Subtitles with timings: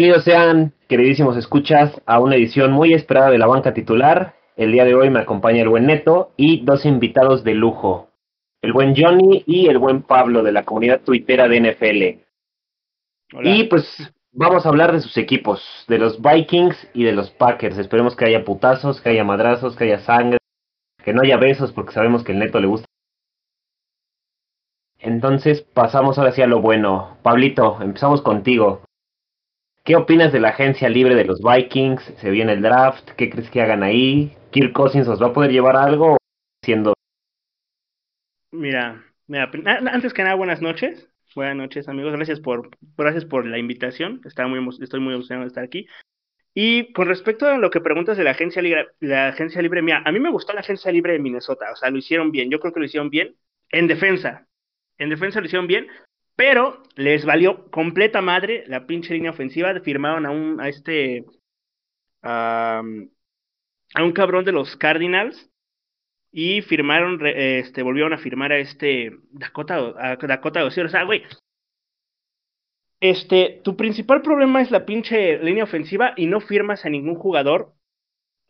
[0.00, 4.34] Bienvenidos sean, queridísimos escuchas, a una edición muy esperada de la banca titular.
[4.56, 8.08] El día de hoy me acompaña el buen Neto y dos invitados de lujo.
[8.62, 13.44] El buen Johnny y el buen Pablo de la comunidad tuitera de NFL.
[13.46, 13.84] Y pues
[14.32, 17.76] vamos a hablar de sus equipos, de los Vikings y de los Packers.
[17.76, 20.38] Esperemos que haya putazos, que haya madrazos, que haya sangre,
[21.04, 22.86] que no haya besos porque sabemos que el Neto le gusta.
[24.98, 27.18] Entonces pasamos ahora sí a lo bueno.
[27.22, 28.80] Pablito, empezamos contigo.
[29.84, 32.02] ¿Qué opinas de la agencia libre de los Vikings?
[32.18, 33.10] ¿Se viene el draft?
[33.16, 34.36] ¿Qué crees que hagan ahí?
[34.50, 36.18] ¿Kirk Cousins os va a poder llevar algo
[36.62, 36.92] siendo...
[38.50, 39.50] Mira, mira,
[39.90, 41.08] antes que nada, buenas noches.
[41.34, 42.12] Buenas noches, amigos.
[42.12, 44.20] Gracias por, gracias por la invitación.
[44.48, 45.86] muy, estoy muy emocionado de estar aquí.
[46.52, 50.02] Y con respecto a lo que preguntas de la agencia libre, la agencia libre, mira,
[50.04, 51.70] a mí me gustó la agencia libre de Minnesota.
[51.72, 52.50] O sea, lo hicieron bien.
[52.50, 53.36] Yo creo que lo hicieron bien
[53.70, 54.46] en defensa.
[54.98, 55.86] En defensa lo hicieron bien.
[56.40, 59.78] Pero les valió completa madre la pinche línea ofensiva.
[59.80, 61.26] Firmaron a un, a este,
[62.22, 65.50] a, un cabrón de los Cardinals.
[66.32, 71.24] Y firmaron, este, volvieron a firmar a este Dakota, a Dakota O sea, güey,
[73.00, 77.74] este, tu principal problema es la pinche línea ofensiva y no firmas a ningún jugador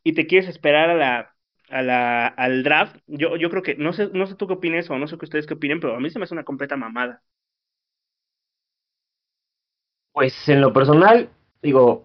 [0.05, 1.33] y te quieres esperar
[1.71, 2.99] al draft.
[3.09, 5.25] Yo, yo creo que, no sé, no sé tú qué opines o no sé qué
[5.25, 7.25] ustedes qué opinen, pero a mí se me hace una completa mamada.
[10.13, 11.31] Pues en lo personal,
[11.63, 12.05] digo,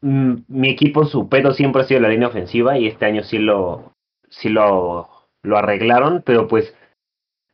[0.00, 3.38] mm, mi equipo, su pedo siempre ha sido la línea ofensiva y este año sí
[3.38, 3.92] lo,
[4.28, 5.08] sí lo,
[5.42, 6.74] lo arreglaron, pero pues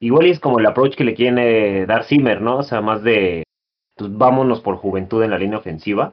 [0.00, 2.58] igual es como el approach que le quiere dar Zimmer, ¿no?
[2.58, 3.44] O sea, más de,
[3.96, 6.12] pues vámonos por juventud en la línea ofensiva.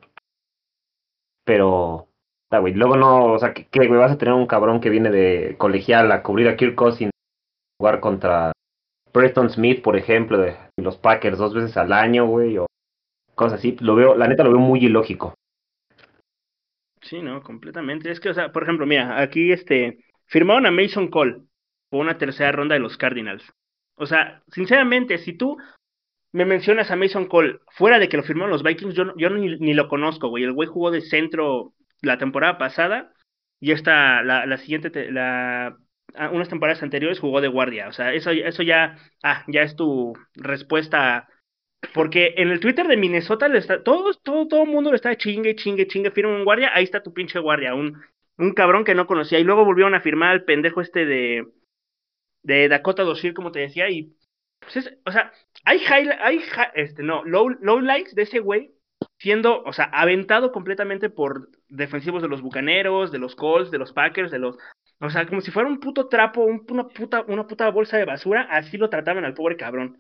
[1.45, 2.07] Pero,
[2.51, 5.55] güey, luego no, o sea, que, güey, vas a tener un cabrón que viene de
[5.57, 7.11] colegial a cubrir a Kirk Cousins,
[7.79, 8.51] jugar contra
[9.11, 12.68] Preston Smith, por ejemplo, de los Packers dos veces al año, güey, o
[13.39, 15.33] cosas así, lo veo, la neta lo veo muy ilógico.
[17.01, 18.11] Sí, no, completamente.
[18.11, 21.43] Es que, o sea, por ejemplo, mira, aquí este, firmaron a Mason Cole
[21.89, 23.43] por una tercera ronda de los Cardinals.
[23.95, 25.57] O sea, sinceramente, si tú
[26.33, 29.57] me mencionas a Mason Cole fuera de que lo firmaron los Vikings, yo, yo ni,
[29.57, 30.43] ni lo conozco, güey.
[30.43, 33.13] El güey jugó de centro la temporada pasada
[33.61, 35.77] y esta, la, la siguiente, la,
[36.15, 37.87] ah, unas temporadas anteriores jugó de guardia.
[37.87, 41.29] O sea, eso, eso ya, ah, ya es tu respuesta
[41.93, 45.15] porque en el Twitter de Minnesota le está, todo, todo, todo el mundo le está
[45.17, 48.01] chingue, chingue, chingue, firma un guardia, ahí está tu pinche guardia, un,
[48.37, 49.39] un cabrón que no conocía.
[49.39, 51.47] Y luego volvieron a firmar al pendejo este de,
[52.43, 54.13] de Dakota Dossier, como te decía, y
[54.59, 55.31] pues es, o sea,
[55.63, 56.41] hay hay
[56.75, 58.73] este, no, low, low likes de ese güey
[59.17, 63.93] siendo, o sea, aventado completamente por defensivos de los Bucaneros, de los Colts, de los
[63.93, 64.57] Packers, de los,
[64.99, 68.47] o sea, como si fuera un puto trapo, una puta, una puta bolsa de basura,
[68.49, 69.97] así lo trataban al pobre cabrón.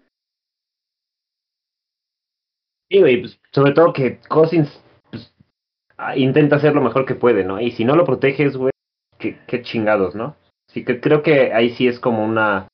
[2.89, 5.33] Pues, sobre todo que Cousins pues,
[5.97, 7.59] ah, intenta hacer lo mejor que puede, ¿no?
[7.61, 8.71] Y si no lo proteges, güey,
[9.19, 10.35] qué, chingados, ¿no?
[10.67, 12.67] Así que creo que ahí sí es como una,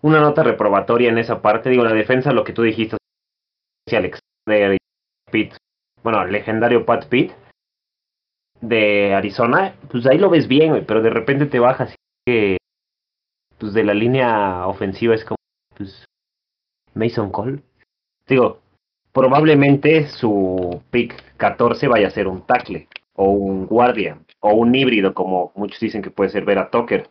[0.00, 1.70] una nota reprobatoria en esa parte.
[1.70, 2.96] Digo, la defensa, lo que tú dijiste,
[3.90, 4.78] Alexander y
[5.30, 5.54] Pitt,
[6.02, 7.32] bueno, legendario Pat Pitt
[8.60, 11.96] de Arizona, pues ahí lo ves bien, güey, pero de repente te bajas y
[12.26, 12.56] que,
[13.58, 15.36] pues de la línea ofensiva es como,
[15.76, 16.04] pues,
[16.94, 17.62] Mason Cole.
[18.26, 18.60] Digo,
[19.18, 25.12] probablemente su pick 14 vaya a ser un tackle o un guardia o un híbrido,
[25.12, 27.10] como muchos dicen que puede ser Vera Tucker.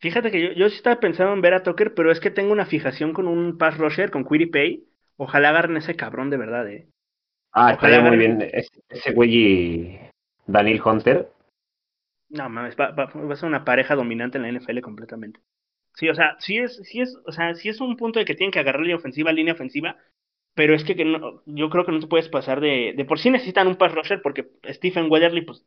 [0.00, 2.52] Fíjate que yo, yo sí estaba pensando en ver a Tucker, pero es que tengo
[2.52, 4.84] una fijación con un pass rusher, con Query Pay.
[5.16, 6.88] Ojalá agarren ese cabrón de verdad, eh.
[7.52, 8.38] Ah, estaría muy bien.
[8.40, 10.00] Ese, güey y
[10.46, 11.28] Daniel Hunter.
[12.30, 15.40] No, mames, va, va, a ser una pareja dominante en la NFL completamente.
[15.98, 18.36] Sí, o sea, sí es, sí es, o sea, sí es un punto de que
[18.36, 19.96] tienen que agarrar línea ofensiva, línea ofensiva,
[20.54, 23.30] pero es que, no, yo creo que no te puedes pasar de, de por sí
[23.30, 25.64] necesitan un pass rusher porque Stephen Weatherly, pues,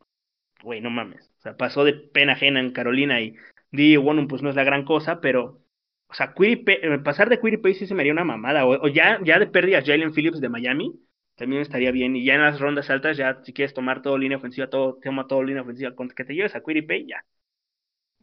[0.62, 3.36] güey, no mames, o sea, pasó de pena ajena en Carolina y
[3.72, 3.98] D.
[3.98, 5.60] bueno, pues no es la gran cosa, pero,
[6.08, 9.38] o sea, eh, pasar de Pay sí se me haría una mamada, o, ya, ya
[9.38, 11.00] de pérdida Jalen Phillips de Miami,
[11.36, 14.38] también estaría bien, y ya en las rondas altas, ya si quieres tomar todo línea
[14.38, 17.24] ofensiva, todo, toma todo línea ofensiva, que te lleves a Pay, ya,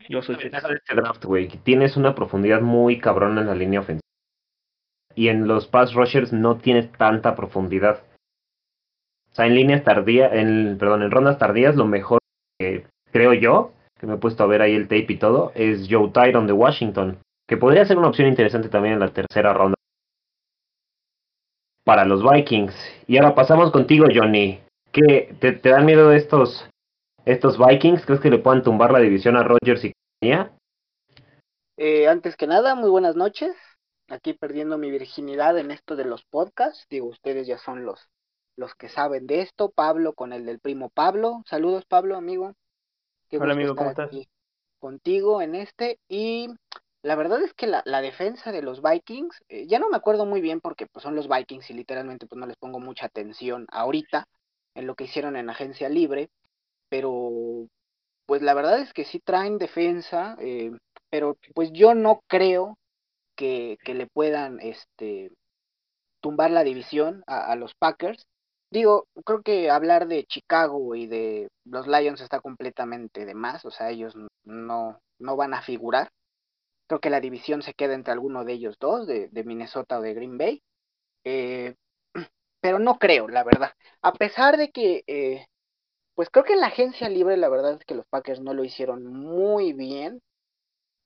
[0.07, 4.01] yo soy este draft, güey, tienes una profundidad muy cabrona en la línea ofensiva.
[5.15, 8.03] Y en los pass rushers no tienes tanta profundidad.
[9.31, 12.19] O sea, en líneas tardías, en, perdón, en rondas tardías, lo mejor
[12.57, 15.87] que creo yo, que me he puesto a ver ahí el tape y todo, es
[15.89, 19.75] Joe Tyron de Washington, que podría ser una opción interesante también en la tercera ronda
[21.83, 22.75] para los Vikings.
[23.07, 24.59] Y ahora pasamos contigo, Johnny.
[24.91, 26.69] ¿Qué, te, te dan miedo de estos
[27.31, 28.05] estos Vikings?
[28.05, 30.51] ¿Crees que le puedan tumbar la división a Rogers y compañía?
[31.77, 33.55] Eh, antes que nada, muy buenas noches.
[34.09, 36.85] Aquí perdiendo mi virginidad en esto de los podcasts.
[36.89, 38.09] Digo, ustedes ya son los,
[38.57, 41.43] los que saben de esto, Pablo con el del primo Pablo.
[41.45, 42.53] Saludos Pablo, amigo.
[43.29, 44.09] Qué Hola amigo, ¿cómo estás?
[44.79, 45.99] Contigo en este.
[46.09, 46.49] Y
[47.03, 50.25] la verdad es que la, la defensa de los Vikings, eh, ya no me acuerdo
[50.25, 53.67] muy bien porque pues, son los Vikings y literalmente pues no les pongo mucha atención
[53.71, 54.25] ahorita
[54.73, 56.29] en lo que hicieron en agencia libre,
[56.89, 57.67] pero
[58.25, 60.71] pues la verdad es que sí traen defensa, eh,
[61.09, 62.77] pero pues yo no creo
[63.35, 65.31] que, que, le puedan este
[66.21, 68.27] tumbar la división a, los Packers.
[68.71, 73.71] Digo, creo que hablar de Chicago y de los Lions está completamente de más, o
[73.71, 76.11] sea, ellos no, no van a figurar.
[76.87, 80.01] Creo que la división se queda entre alguno de ellos dos, de, de Minnesota o
[80.01, 80.61] de Green Bay.
[81.23, 81.75] Eh,
[82.61, 83.73] pero no creo, la verdad.
[84.01, 85.45] A pesar de que, eh,
[86.19, 88.65] pues creo que en la agencia libre la verdad es que los Packers no lo
[88.65, 90.19] hicieron muy bien.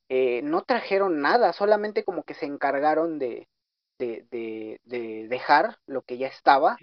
[0.10, 3.48] Eh, no trajeron nada, solamente como que se encargaron de,
[4.00, 6.80] de, de, de dejar lo que ya estaba.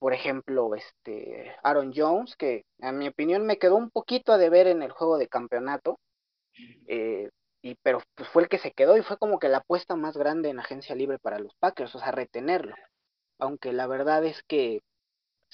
[0.00, 4.66] por ejemplo, este Aaron Jones, que a mi opinión me quedó un poquito a deber
[4.66, 6.00] en el juego de campeonato.
[6.88, 7.30] Eh,
[7.62, 10.16] y pero pues fue el que se quedó y fue como que la apuesta más
[10.16, 12.74] grande en agencia libre para los Packers, o sea, retenerlo.
[13.38, 14.80] Aunque la verdad es que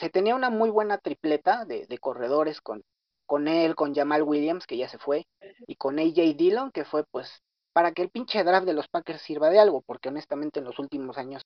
[0.00, 2.82] se tenía una muy buena tripleta de, de corredores con,
[3.26, 5.26] con él, con Jamal Williams, que ya se fue,
[5.66, 7.42] y con AJ Dillon, que fue pues
[7.72, 10.78] para que el pinche draft de los Packers sirva de algo, porque honestamente en los
[10.78, 11.42] últimos años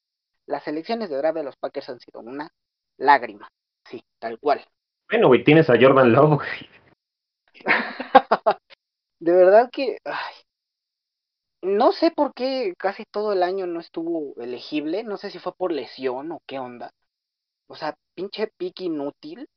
[0.46, 2.48] las elecciones de draft de los Packers han sido una
[2.96, 3.48] lágrima,
[3.84, 4.64] sí, tal cual.
[5.10, 6.42] Bueno, güey, tienes a Jordan Love,
[9.20, 10.34] de verdad que, ay,
[11.62, 15.54] no sé por qué casi todo el año no estuvo elegible, no sé si fue
[15.54, 16.92] por lesión o qué onda.
[17.68, 19.48] O sea, pinche pick inútil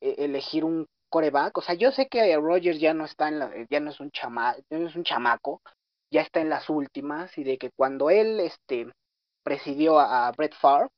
[0.00, 1.58] eh, elegir un coreback.
[1.58, 4.10] O sea, yo sé que Rogers ya no está en la, ya no es un
[4.10, 5.60] chama, ya no es un chamaco,
[6.10, 8.86] ya está en las últimas y de que cuando él este
[9.44, 10.88] presidió a, a Brett Favre,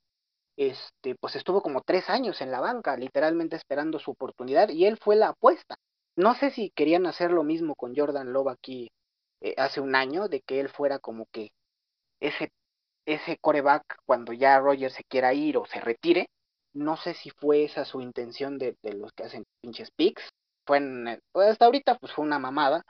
[0.56, 4.99] este, pues estuvo como tres años en la banca, literalmente esperando su oportunidad y él
[4.99, 5.76] fue la apuesta.
[6.17, 8.90] No sé si querían hacer lo mismo con Jordan Love aquí
[9.40, 11.50] eh, hace un año de que él fuera como que
[12.20, 12.50] ese,
[13.06, 16.28] ese coreback cuando ya Roger se quiera ir o se retire.
[16.75, 20.29] No sé si fue esa su intención de, los que hacen pinches picks.
[20.67, 20.81] Fue
[21.32, 22.85] pues hasta ahorita pues fue una mamada.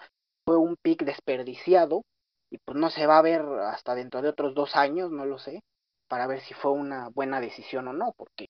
[0.46, 2.02] Fue un pick desperdiciado
[2.50, 5.38] y pues no se va a ver hasta dentro de otros dos años, no lo
[5.38, 5.62] sé,
[6.08, 8.46] para ver si fue una buena decisión o no, porque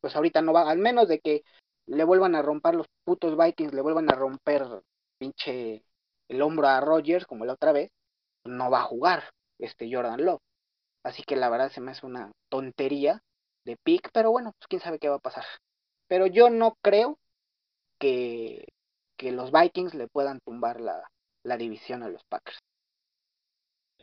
[0.00, 1.42] pues ahorita no va, al menos de que
[1.86, 4.64] le vuelvan a romper los putos Vikings, le vuelvan a romper
[5.18, 5.84] pinche
[6.28, 7.90] el hombro a Rogers, como la otra vez,
[8.44, 9.24] no va a jugar
[9.58, 10.40] este Jordan Love.
[11.04, 13.22] Así que la verdad se me hace una tontería
[13.68, 15.44] de pick, pero bueno, pues quién sabe qué va a pasar.
[16.08, 17.18] Pero yo no creo
[18.00, 18.66] que,
[19.18, 21.02] que los Vikings le puedan tumbar la,
[21.44, 22.58] la división a los Packers.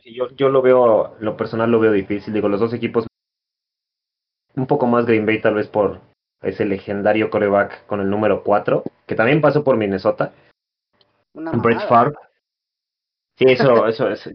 [0.04, 2.32] Yo, yo lo veo, lo personal lo veo difícil.
[2.32, 3.08] Digo, los dos equipos,
[4.54, 6.00] un poco más Green Bay tal vez por
[6.42, 10.32] ese legendario coreback con el número 4, que también pasó por Minnesota,
[11.32, 12.14] una Brett Favre.
[13.36, 14.30] Sí, eso, eso es.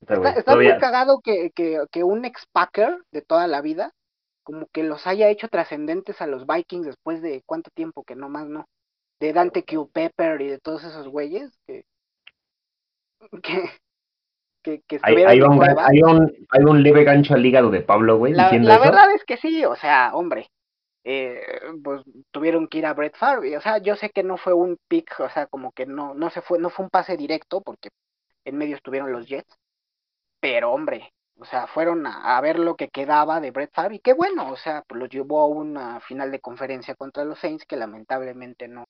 [0.00, 3.94] Está, muy cagado que, que, que un ex-Packer de toda la vida,
[4.44, 8.28] como que los haya hecho trascendentes a los Vikings después de cuánto tiempo que no
[8.28, 8.66] más no.
[9.20, 11.84] De Dante Q Pepper y de todos esos güeyes que.
[13.42, 13.70] que
[14.64, 18.16] que, que hay, hay, un, hay, un, hay un leve gancho al hígado de Pablo,
[18.16, 18.32] güey.
[18.32, 20.48] La, la verdad es que sí, o sea, hombre,
[21.04, 21.42] eh,
[21.82, 23.56] pues tuvieron que ir a Brett Favre.
[23.58, 26.30] O sea, yo sé que no fue un pick, o sea, como que no, no
[26.30, 27.90] se fue, no fue un pase directo, porque
[28.46, 29.54] en medio estuvieron los Jets.
[30.40, 34.12] Pero hombre, o sea, fueron a, ver lo que quedaba de Brett Favre, y qué
[34.12, 37.76] bueno, o sea, pues los llevó a una final de conferencia contra los Saints, que
[37.76, 38.86] lamentablemente no,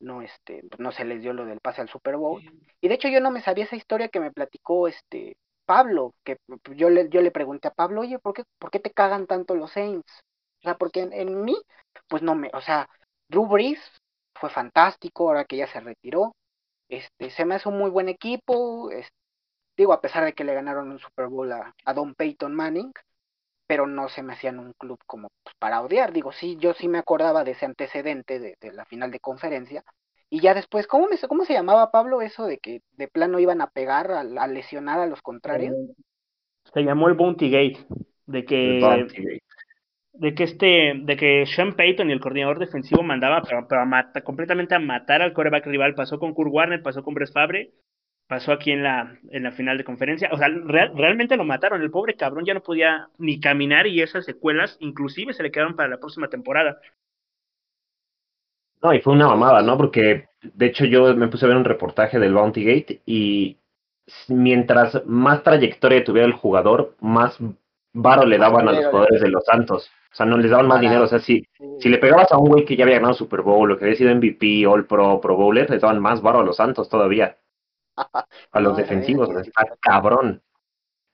[0.00, 2.42] no, este, no se les dio lo del pase al Super Bowl.
[2.80, 6.36] Y de hecho yo no me sabía esa historia que me platicó este Pablo, que
[6.76, 9.54] yo le, yo le pregunté a Pablo, oye, ¿por qué, ¿por qué te cagan tanto
[9.54, 10.22] los Saints?
[10.60, 11.56] O sea, porque en, mí,
[12.08, 12.88] pues no me, o sea,
[13.28, 13.80] Drew Brees
[14.34, 16.34] fue fantástico ahora que ya se retiró.
[16.88, 18.90] Este, se me hace un muy buen equipo.
[19.76, 22.92] Digo, a pesar de que le ganaron un Super Bowl a, Don Peyton Manning,
[23.66, 26.12] pero no se me hacían un club como pues, para odiar.
[26.12, 29.84] Digo, sí, yo sí me acordaba de ese antecedente de, de la final de conferencia.
[30.30, 33.60] Y ya después, ¿cómo, me, ¿cómo se llamaba Pablo eso de que de plano iban
[33.60, 35.74] a pegar, a, a lesionar a los contrarios?
[36.72, 37.86] Se llamó el Bounty Gate,
[38.26, 39.08] de que
[40.14, 44.20] de que este, de que Sean Payton y el coordinador defensivo mandaba pero, pero a
[44.22, 47.72] completamente a matar al coreback rival, pasó con Kurt Warner, pasó con Brett Fabre,
[48.26, 51.90] pasó aquí en la, en la final de conferencia, o sea, realmente lo mataron, el
[51.90, 55.88] pobre cabrón ya no podía ni caminar y esas secuelas inclusive se le quedaron para
[55.88, 56.80] la próxima temporada.
[58.82, 59.76] No, y fue una mamada, ¿no?
[59.76, 63.56] Porque de hecho yo me puse a ver un reportaje del Bounty Gate y
[64.28, 67.38] mientras más trayectoria tuviera el jugador, más
[67.94, 69.90] varo le daban a los jugadores de los Santos.
[70.12, 71.04] O sea, no les daban más dinero.
[71.04, 71.44] O sea, si,
[71.80, 73.96] si le pegabas a un güey que ya había ganado Super Bowl, o que había
[73.96, 77.36] sido MVP, All Pro, Pro Bowler, les daban más varo a los Santos todavía.
[77.96, 80.42] A los No, defensivos, está cabrón.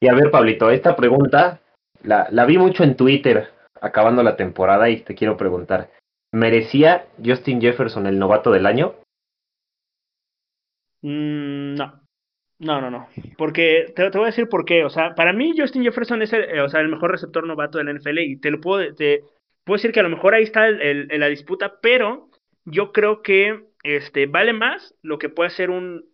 [0.01, 1.61] Y a ver, Pablito, esta pregunta
[2.03, 5.91] la, la vi mucho en Twitter acabando la temporada y te quiero preguntar.
[6.33, 8.95] ¿Merecía Justin Jefferson el novato del año?
[11.03, 12.01] Mm, no.
[12.61, 13.09] No, no, no.
[13.39, 14.85] Porque te, te voy a decir por qué.
[14.85, 17.79] O sea, para mí Justin Jefferson es el, eh, o sea, el mejor receptor novato
[17.79, 19.25] de la NFL y te lo puedo, te
[19.65, 22.29] puedo decir que a lo mejor ahí está el, la disputa, pero
[22.67, 26.10] yo creo que este vale más lo que puede hacer un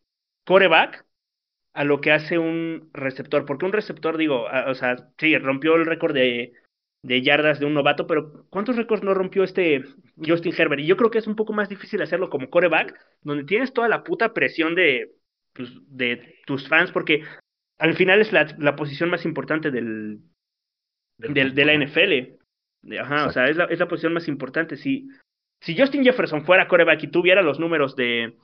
[0.47, 1.05] coreback
[1.75, 3.45] a lo que hace un receptor.
[3.47, 6.55] Porque un receptor, digo, a- o sea, sí, rompió el récord de,
[7.03, 9.85] de yardas de un novato, pero ¿cuántos récords no rompió este
[10.25, 10.81] Justin Herbert?
[10.83, 13.89] Y yo creo que es un poco más difícil hacerlo como coreback, donde tienes toda
[13.89, 15.13] la puta presión de,
[15.53, 17.23] pues, de tus fans, porque
[17.79, 20.21] al final es la, la posición más importante del,
[21.19, 22.39] del- de la NFL.
[23.01, 24.77] Ajá, o sea, es la, es la posición más importante.
[24.77, 25.09] Si,
[25.61, 28.37] si Justin Jefferson fuera coreback y tuviera los números de,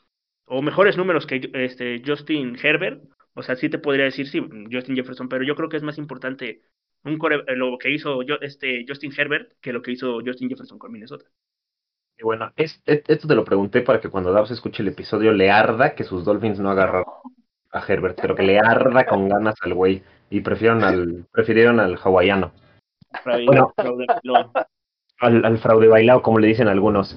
[0.54, 3.02] o mejores números que este Justin Herbert,
[3.34, 4.40] o sea, sí te podría decir, sí,
[4.70, 6.60] Justin Jefferson, pero yo creo que es más importante
[7.04, 10.78] un core, lo que hizo yo, este Justin Herbert que lo que hizo Justin Jefferson
[10.78, 11.24] con Minnesota.
[12.18, 15.32] Y bueno, es- es- esto te lo pregunté para que cuando Davos escuche el episodio
[15.32, 17.06] le arda que sus Dolphins no agarraron
[17.72, 21.96] a Herbert, pero que le arda con ganas al güey y prefirieron al, prefirieron al
[21.96, 22.52] hawaiano,
[23.46, 23.72] Bueno.
[25.20, 27.16] al, al fraude bailado, como le dicen algunos.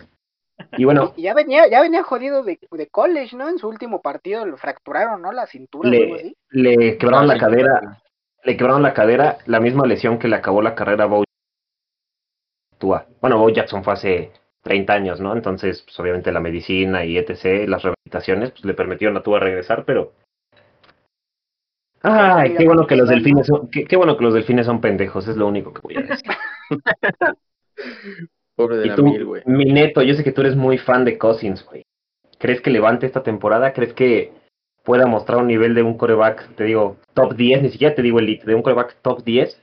[0.77, 3.49] Y bueno, Y ya venía, ya venía jodido de, de college, ¿no?
[3.49, 5.31] En su último partido lo fracturaron, ¿no?
[5.31, 6.37] La cintura algo le, así.
[6.51, 7.39] le quebraron Ah, la sí.
[7.39, 8.01] cadera,
[8.43, 11.23] le quebraron la cadera, la misma lesión que le acabó la carrera a Bo
[12.77, 13.05] Tua.
[13.21, 14.31] Bueno, Bo Jackson fue hace
[14.63, 15.33] 30 años, ¿no?
[15.33, 19.83] Entonces, pues obviamente la medicina y etc., las rehabilitaciones, pues le permitieron a Tua regresar,
[19.85, 20.13] pero...
[22.01, 25.27] Ay, qué bueno que los delfines son, qué, qué bueno que los delfines son pendejos,
[25.27, 26.31] es lo único que voy a decir.
[28.55, 29.41] Pobre de Y la tú, mil, güey.
[29.45, 31.83] mi neto, yo sé que tú eres muy fan de Cousins, güey.
[32.39, 33.73] ¿Crees que levante esta temporada?
[33.73, 34.31] ¿Crees que
[34.83, 38.19] pueda mostrar un nivel de un coreback, te digo, top 10, ni siquiera te digo
[38.19, 39.61] elite, de un coreback top 10?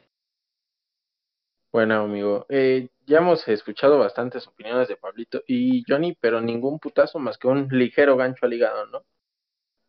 [1.72, 7.18] Bueno, amigo, eh, ya hemos escuchado bastantes opiniones de Pablito y Johnny, pero ningún putazo
[7.18, 9.02] más que un ligero gancho al hígado, ¿no?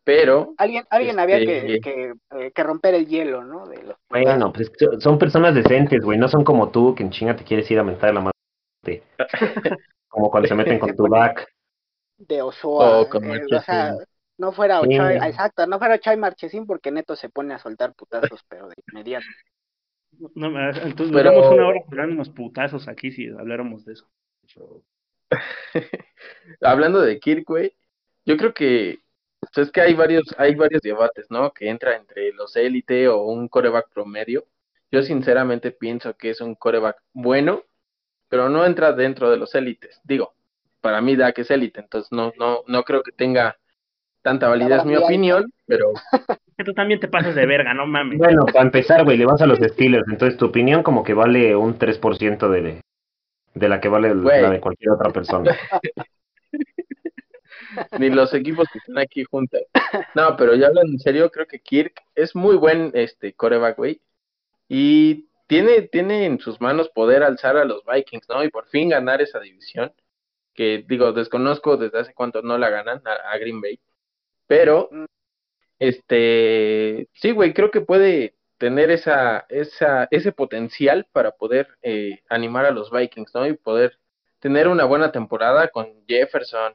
[0.02, 3.66] Pero, Alguien, alguien había que, Este- que, eh, que romper el hielo, ¿no?
[3.66, 7.10] De los Bueno, pues son- son personas decentes, güey, no son como tú, que en
[7.10, 8.20] chinga te quieres ir a mentar la
[8.92, 9.78] madre.
[10.08, 11.46] Como cuando se meten con tu back.
[12.18, 13.00] de Ochoa.
[13.00, 13.60] Oh, con eh, o Marchesín.
[13.62, 13.94] sea,
[14.38, 14.94] no fuera Sí.
[14.94, 18.68] Ochoa, exacto, no fuera Ochoa y Marchesín porque Neto se pone a soltar putazos, pero
[18.68, 19.26] de inmediato.
[20.36, 24.08] No, entonces Pero- duramos una hora hablando unos putazos aquí si habláramos de eso.
[26.60, 27.74] hablando de Kirk, güey,
[28.24, 28.98] yo creo que
[29.40, 31.52] pues, es que hay varios, hay varios debates, ¿no?
[31.52, 34.46] Que entra entre los élite o un coreback promedio.
[34.92, 37.62] Yo sinceramente pienso que es un coreback bueno,
[38.34, 40.00] pero no entra dentro de los élites.
[40.02, 40.34] Digo,
[40.80, 43.56] para mí Dak es élite, entonces no, no, no creo que tenga
[44.22, 45.92] tanta validez mi opinión, pero
[46.58, 48.18] Que tú también te pasas de verga, no mames.
[48.18, 51.54] Bueno, para empezar, güey, le vas a los Steelers, entonces tu opinión como que vale
[51.54, 52.80] un 3% de,
[53.54, 55.56] de la que vale la de cualquier otra persona.
[58.00, 59.60] ni los equipos que están aquí juntos.
[60.16, 64.00] No, pero ya hablando en serio, creo que Kirk es muy buen este coreback, güey.
[64.68, 68.44] Y tiene, tiene en sus manos poder alzar a los Vikings, ¿no?
[68.44, 69.92] Y por fin ganar esa división.
[70.54, 73.80] Que digo, desconozco desde hace cuánto no la ganan a, a Green Bay.
[74.46, 74.88] Pero,
[75.78, 82.66] este, sí, güey, creo que puede tener esa, esa, ese potencial para poder eh, animar
[82.66, 83.46] a los Vikings, ¿no?
[83.46, 83.98] Y poder
[84.38, 86.74] tener una buena temporada con Jefferson,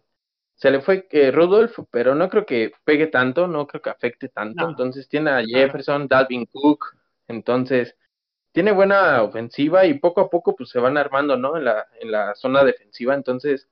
[0.55, 4.27] se le fue eh, Rudolph, pero no creo que pegue tanto, no creo que afecte
[4.27, 4.63] tanto.
[4.63, 4.69] No.
[4.71, 6.97] Entonces tiene a Jefferson, Dalvin Cook,
[7.27, 7.95] entonces
[8.59, 11.55] tiene buena ofensiva y poco a poco pues se van armando, ¿no?
[11.55, 13.69] En la, en la zona defensiva, entonces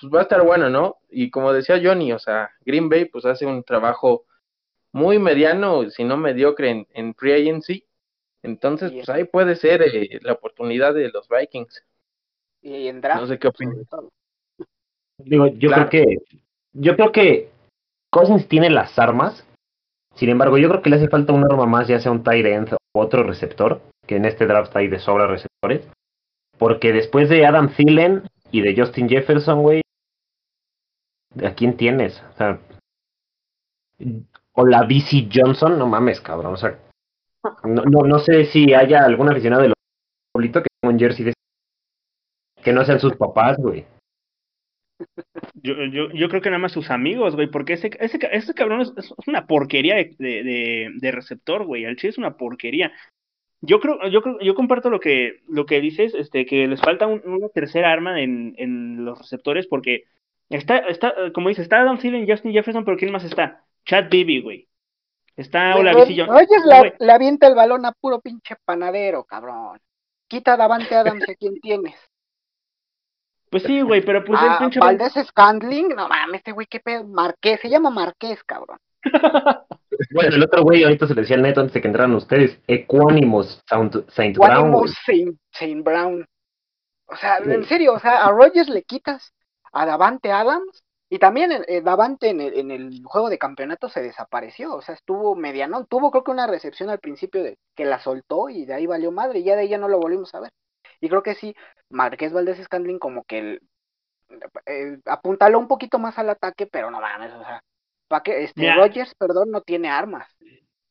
[0.00, 0.98] pues va a estar bueno, ¿no?
[1.10, 4.26] Y como decía Johnny, o sea, Green Bay pues hace un trabajo
[4.92, 7.84] muy mediano, si no mediocre en, en free agency.
[8.44, 11.84] Entonces, pues ahí puede ser eh, la oportunidad de los Vikings.
[12.62, 13.78] Y en draft, No sé qué opinas.
[15.18, 15.88] Digo, yo Claro.
[15.88, 16.18] creo que
[16.72, 17.50] yo creo que
[18.12, 19.44] Cousins tiene las armas.
[20.14, 22.46] Sin embargo, yo creo que le hace falta un arma más, ya sea un tight
[22.46, 25.88] end o otro receptor, que en este draft hay de sobra receptores.
[26.58, 29.80] Porque después de Adam Thielen y de Justin Jefferson, güey,
[31.44, 32.22] ¿a quién tienes?
[34.52, 36.54] O la BC Johnson, no mames, cabrón.
[36.54, 36.78] O sea,
[37.64, 39.76] no, no, no sé si haya algún aficionado de los
[40.32, 41.32] Pablito que tenga un jersey
[42.62, 43.86] que no sean sus papás, güey.
[45.54, 48.82] Yo, yo, yo creo que nada más sus amigos, güey, porque ese, ese, ese cabrón
[48.82, 48.92] es,
[49.26, 51.84] una porquería de- de receptor, güey.
[51.84, 52.92] El chile es una porquería.
[53.62, 57.06] Yo creo, yo creo, yo comparto lo que, lo que dices, este, que les falta
[57.06, 60.04] una tercera arma en, en los receptores, porque
[60.48, 63.64] está, está, como dices, está Adam Thielen, Justin Jefferson, pero ¿quién más está?
[63.84, 64.68] Chad Beebe, güey.
[65.36, 66.26] Está Ola Oye,
[66.66, 69.78] la, le avienta el balón a puro pinche panadero, cabrón.
[70.28, 71.96] Quita Davante Adams a quien tienes.
[73.50, 74.78] Pues sí, güey, pero pues el pinche.
[74.78, 77.04] Valdés Scandling, no mames, este güey, qué pedo.
[77.04, 78.78] Marqués, se llama Marqués, cabrón.
[80.10, 82.60] bueno, el otro güey ahorita se le decía al neto antes de que entraran ustedes,
[82.66, 83.62] Equanimous
[84.08, 84.88] Saint Brown.
[85.06, 86.26] Saint, Saint Brown.
[87.06, 89.34] O sea, en serio, o sea, a Rogers le quitas
[89.72, 94.00] a Davante Adams y también eh, Davante en el, en el juego de campeonato se
[94.00, 97.98] desapareció, o sea, estuvo mediano, tuvo creo que una recepción al principio de que la
[97.98, 100.52] soltó y de ahí valió madre y ya de ella no lo volvimos a ver.
[101.00, 101.54] Y creo que sí,
[101.88, 103.60] Marqués Valdés Scandling como que el,
[104.66, 107.62] eh, apuntaló un poquito más al ataque, pero no mames, o sea,
[108.10, 110.26] para que este Rogers, perdón, no tiene armas.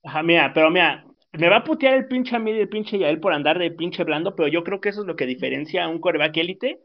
[0.04, 2.98] Ajá, mira, pero mira, me va a putear el pinche a mí y el pinche
[2.98, 5.84] Yael por andar de pinche blando, pero yo creo que eso es lo que diferencia
[5.84, 6.80] a un coreback élite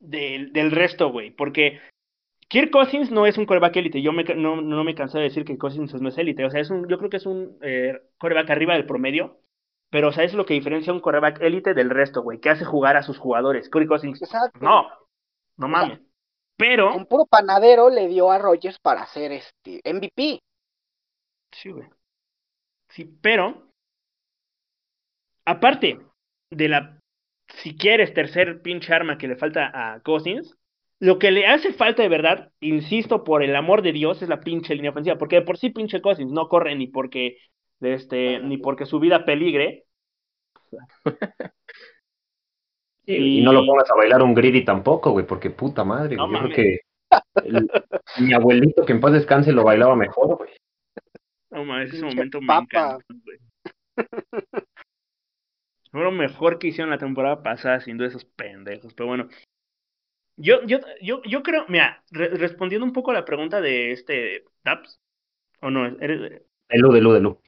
[0.00, 1.78] del, del resto, güey, porque
[2.48, 5.44] Kirk Cousins no es un coreback élite, yo me, no, no me cansé de decir
[5.44, 8.00] que Cousins no es élite, o sea, es un, yo creo que es un eh,
[8.16, 9.40] coreback arriba del promedio,
[9.90, 12.48] pero, o sea, es lo que diferencia a un coreback élite del resto, güey, que
[12.48, 13.68] hace jugar a sus jugadores.
[13.68, 14.20] Kirk Cousins,
[14.60, 14.88] no,
[15.58, 16.00] no mames.
[16.56, 16.94] Pero.
[16.94, 20.40] Un puro panadero le dio a Rogers para hacer este MVP.
[21.52, 21.88] Sí, güey.
[22.88, 23.70] Sí, pero.
[25.44, 26.00] Aparte
[26.50, 27.00] de la.
[27.48, 30.56] Si quieres, tercer pinche arma que le falta a Cousins.
[30.98, 34.40] Lo que le hace falta de verdad, insisto, por el amor de Dios, es la
[34.40, 35.18] pinche línea ofensiva.
[35.18, 37.38] Porque de por sí pinche Cousins no corre ni porque.
[37.80, 39.84] Este, ni porque su vida peligre.
[43.06, 46.50] Y, no lo pongas a bailar un greedy tampoco, güey, porque puta madre, Yo creo
[46.50, 46.80] que
[48.20, 50.50] mi abuelito, que en paz descanse, lo bailaba mejor, güey.
[51.50, 53.38] No mames, ese momento me encanta, güey.
[55.92, 58.92] Fue lo mejor que hicieron la temporada pasada, sin duda, esos pendejos.
[58.92, 59.28] Pero bueno,
[60.36, 65.00] yo, yo, yo, yo creo, mira, respondiendo un poco a la pregunta de este Taps,
[65.62, 66.20] o no, eres...
[66.68, 67.40] De Lu, de Lu, de Lu.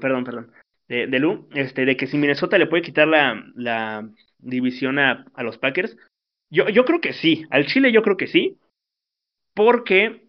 [0.00, 0.52] perdón, perdón.
[0.88, 4.10] De, de Lu, este, de que si Minnesota le puede quitar la, la
[4.42, 5.96] división a, a los Packers?
[6.50, 7.46] Yo, yo creo que sí.
[7.50, 8.58] Al Chile yo creo que sí.
[9.54, 10.28] Porque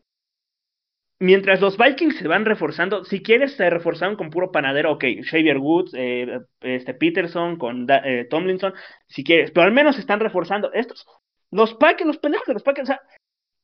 [1.19, 5.57] mientras los Vikings se van reforzando, si quieres se reforzaron con puro panadero, ok, Xavier
[5.57, 8.73] Woods, eh, este Peterson, con eh, Tomlinson,
[9.07, 10.71] si quieres, pero al menos se están reforzando.
[10.73, 11.05] Estos,
[11.51, 13.01] los Packers, los pendejos de los Packers, o sea,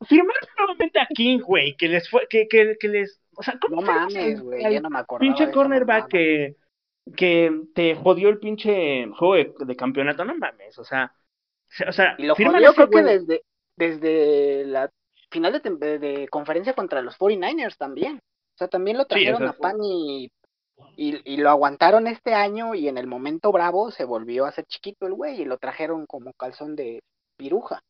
[0.07, 3.81] firmaron nuevamente a King, güey, que les fue, que, que, que les, o sea, ¿cómo
[3.81, 5.21] no mames, güey, ya no me acuerdo.
[5.21, 6.55] Pinche cornerback que
[7.15, 11.13] que te jodió el pinche juego de, campeonato, no mames, o sea,
[11.87, 13.41] o sea, y lo jodió creo que desde,
[13.75, 14.89] desde la
[15.29, 18.17] final de, de, conferencia contra los 49ers también.
[18.17, 20.31] O sea, también lo trajeron a Pan y,
[20.97, 25.07] y, lo aguantaron este año y en el momento bravo se volvió a hacer chiquito
[25.07, 27.01] el güey y lo trajeron como calzón de
[27.37, 27.81] piruja.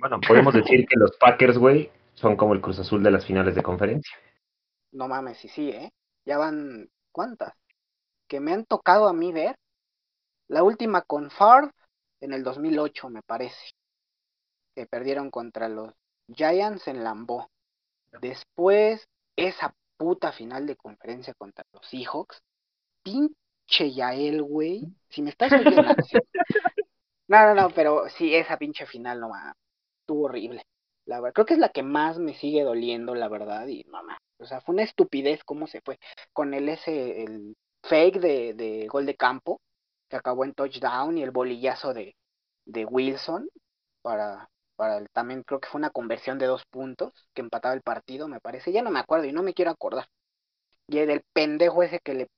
[0.00, 3.54] Bueno, podemos decir que los Packers, güey, son como el Cruz Azul de las finales
[3.54, 4.16] de conferencia.
[4.92, 5.90] No mames, sí, sí, ¿eh?
[6.24, 7.54] Ya van, ¿cuántas?
[8.28, 9.56] Que me han tocado a mí ver.
[10.48, 11.70] La última con Fard
[12.20, 13.72] en el 2008, me parece.
[14.74, 15.92] Que perdieron contra los
[16.28, 17.46] Giants en Lambeau.
[18.20, 22.40] Después, esa puta final de conferencia contra los Seahawks.
[23.02, 24.82] Pinche Yael, güey.
[25.08, 25.82] Si me estás oyendo.
[27.28, 29.54] no, no, no, pero sí, esa pinche final no va.
[30.00, 30.62] Estuvo horrible.
[31.04, 33.66] La verdad, creo que es la que más me sigue doliendo, la verdad.
[33.66, 34.18] Y mamá.
[34.38, 35.98] O sea, fue una estupidez cómo se fue.
[36.32, 39.60] Con el ese, el fake de, de gol de campo,
[40.08, 42.16] que acabó en touchdown, y el bolillazo de,
[42.66, 43.48] de Wilson
[44.02, 47.82] para, para el, también creo que fue una conversión de dos puntos que empataba el
[47.82, 48.72] partido, me parece.
[48.72, 50.06] Ya no me acuerdo y no me quiero acordar.
[50.88, 52.28] Y del pendejo ese que le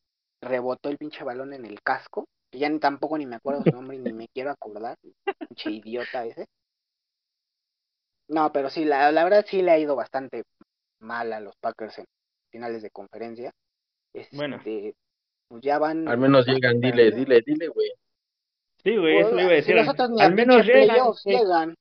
[0.43, 3.73] rebotó el pinche balón en el casco, que ya ni tampoco ni me acuerdo su
[3.75, 4.97] nombre ni me quiero acordar.
[5.49, 6.47] Pinche idiota ese.
[8.29, 10.45] No, pero sí, la, la verdad sí le ha ido bastante
[11.01, 12.07] mal a los Packers en
[12.53, 13.53] finales de conferencia.
[14.31, 14.65] bueno.
[15.51, 16.07] Pues ya van.
[16.07, 17.91] Al menos llegan, dile, dile, dile, güey.
[18.85, 19.77] Sí, güey, eso iba a decir.
[19.79, 21.75] al menos llegan.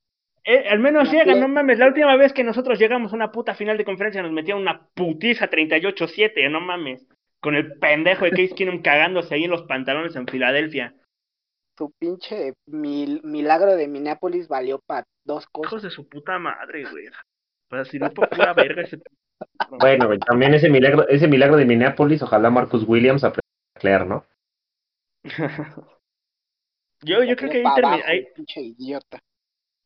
[0.43, 1.77] Eh, al menos llegan, no mames.
[1.77, 4.87] La última vez que nosotros llegamos a una puta final de conferencia nos metieron una
[4.95, 7.05] putiza 38-7, no mames.
[7.39, 10.95] Con el pendejo de Case Keenum cagándose ahí en los pantalones en Filadelfia.
[11.77, 15.69] Su pinche milagro de Minneapolis valió para dos cosas.
[15.71, 17.05] Hijos de su puta madre, güey.
[17.69, 18.99] Para si no por pura verga ese.
[19.69, 23.23] Bueno, güey, también ese milagro, ese milagro de Minneapolis, ojalá Marcus Williams
[23.79, 24.25] Claire, ¿no?
[27.03, 28.03] yo, yo creo que ahí termina.
[28.35, 29.19] Pinche idiota.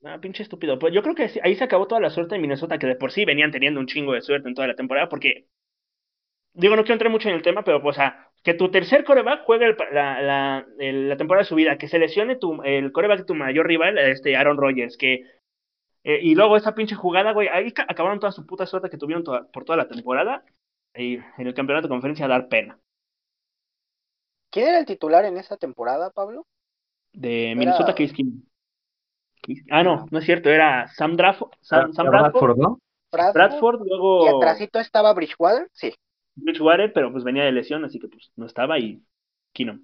[0.04, 0.78] Ah, pinche estúpido.
[0.80, 3.12] Pues yo creo que ahí se acabó toda la suerte de Minnesota, que de por
[3.12, 5.48] sí venían teniendo un chingo de suerte en toda la temporada, porque.
[6.56, 7.98] Digo, no quiero entrar mucho en el tema, pero pues,
[8.44, 11.88] que tu tercer coreback juegue el- la, la, el- la temporada de su vida, que
[11.88, 15.24] se lesione tu, el coreback de tu mayor rival, este Aaron Rodgers, que
[16.04, 18.98] eh, y luego esa pinche jugada, güey, ahí ca- acabaron toda su puta suerte que
[18.98, 20.44] tuvieron toda- por toda la temporada
[20.96, 22.78] y en el campeonato de conferencia a dar pena.
[24.54, 26.46] ¿Quién era el titular en esa temporada, Pablo?
[27.12, 28.42] De Minnesota, Era- Case Keenum.
[29.70, 32.80] Ah, no, no es cierto, era Sam Bradford, Sam, Sam Bradford, Bradford, ¿no?
[33.12, 35.94] Bradford, Bradford, Y luego atrásito estaba Bridgewater, sí.
[36.36, 39.02] Bridgewater, pero pues venía de lesión, así que pues no estaba y
[39.54, 39.84] Keenum.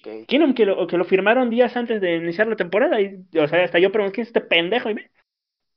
[0.00, 0.26] ok.
[0.26, 3.64] Keenum que lo, que lo firmaron días antes de iniciar la temporada y, o sea,
[3.64, 4.90] hasta yo pregunté, ¿quién es este pendejo?
[4.90, 4.96] Y.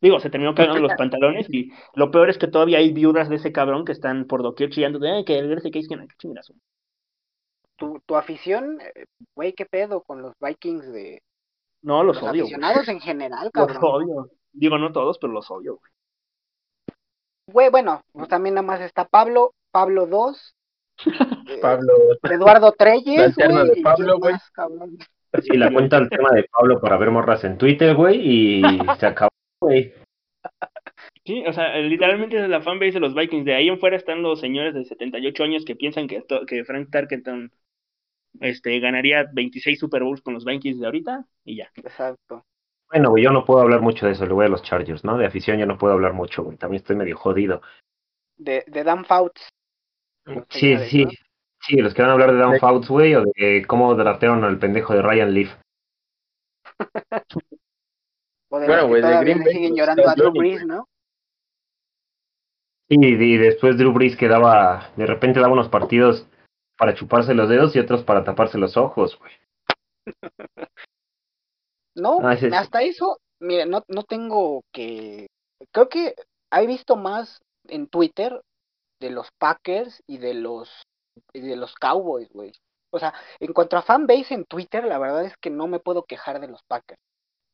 [0.01, 3.38] Digo, se terminó cagando los pantalones y lo peor es que todavía hay viudas de
[3.38, 6.53] ese cabrón que están por doquier chillando de "Ay, que regrese Case Keenum, qué chingazo.
[7.77, 11.21] Tu, tu afición, eh, güey, qué pedo con los Vikings de
[11.83, 12.43] No, los, los odio.
[12.43, 13.83] aficionados en general, Los cabrón.
[13.83, 14.29] odio.
[14.51, 15.77] Digo, no todos, pero los odio.
[15.77, 15.91] güey.
[17.49, 20.55] Güey, bueno, pues también nada más está Pablo, Pablo 2,
[21.47, 21.93] eh, Pablo.
[22.23, 23.67] Eduardo Treyes, güey.
[23.69, 24.35] de ¿y Pablo, güey.
[25.43, 28.61] Sí, la cuenta el tema de Pablo para ver morras en Twitter, güey, y
[28.99, 29.29] se acabó,
[29.61, 29.93] güey.
[31.27, 33.43] Sí, o sea, literalmente es la fanbase de los Vikings.
[33.43, 36.89] De ahí en fuera están los señores de 78 años que piensan que, que Frank
[36.89, 37.51] Tarkenton
[38.39, 41.69] este, ganaría 26 Super Bowls con los Vikings de ahorita y ya.
[41.75, 42.45] Exacto.
[42.89, 45.17] Bueno, güey, yo no puedo hablar mucho de eso, le voy a los Chargers, ¿no?
[45.17, 46.55] De afición yo no puedo hablar mucho, güey.
[46.55, 47.61] También estoy medio jodido.
[48.37, 49.49] De, de Dan Fouts.
[50.47, 51.03] Sí, señores, sí.
[51.03, 51.11] ¿no?
[51.59, 54.59] Sí, los que van a hablar de Down Fouts, güey, o de cómo draftearon al
[54.59, 55.53] pendejo de Ryan Leaf.
[58.49, 60.65] O de Bueno, güey, de todavía Green le Bay, siguen llorando a Drew Brees.
[60.65, 60.87] ¿no?
[62.89, 66.26] Sí, y después Drew Brees que daba, de repente daba unos partidos
[66.78, 69.34] para chuparse los dedos y otros para taparse los ojos, güey.
[71.95, 72.47] No, Ah, sí.
[72.54, 75.26] hasta eso, mire, no, no tengo que...
[75.71, 76.13] Creo que
[76.52, 78.39] he visto más en Twitter
[79.02, 80.84] de los Packers y de los
[81.34, 82.52] y de los Cowboys, güey.
[82.93, 86.04] O sea, en cuanto a fanbase en Twitter, la verdad es que no me puedo
[86.04, 87.00] quejar de los Packers.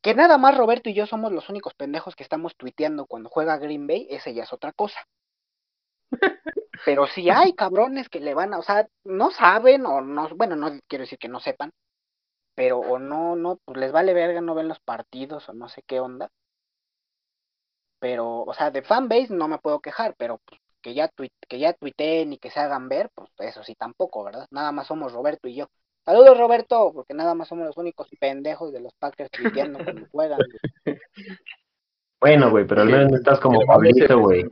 [0.02, 3.56] Que nada más Roberto y yo somos los únicos pendejos que estamos tuiteando cuando juega
[3.56, 5.02] Green Bay, ese ya es otra cosa.
[6.84, 10.56] Pero sí hay cabrones que le van a, o sea, no saben o no, bueno,
[10.56, 11.70] no quiero decir que no sepan,
[12.54, 15.82] pero o no, no, pues les vale verga, no ven los partidos o no sé
[15.86, 16.30] qué onda.
[17.98, 21.58] Pero, o sea, de fanbase no me puedo quejar, pero pues, que ya tuit, que
[21.58, 24.46] ya tuiteen y que se hagan ver, pues eso sí tampoco, ¿verdad?
[24.50, 25.68] Nada más somos Roberto y yo.
[26.04, 30.38] Saludos Roberto, porque nada más somos los únicos pendejos de los Packers tuiteando cuando juegan.
[30.38, 30.98] güey.
[32.20, 34.46] Bueno, güey, pero al menos no estás como Pablito, güey.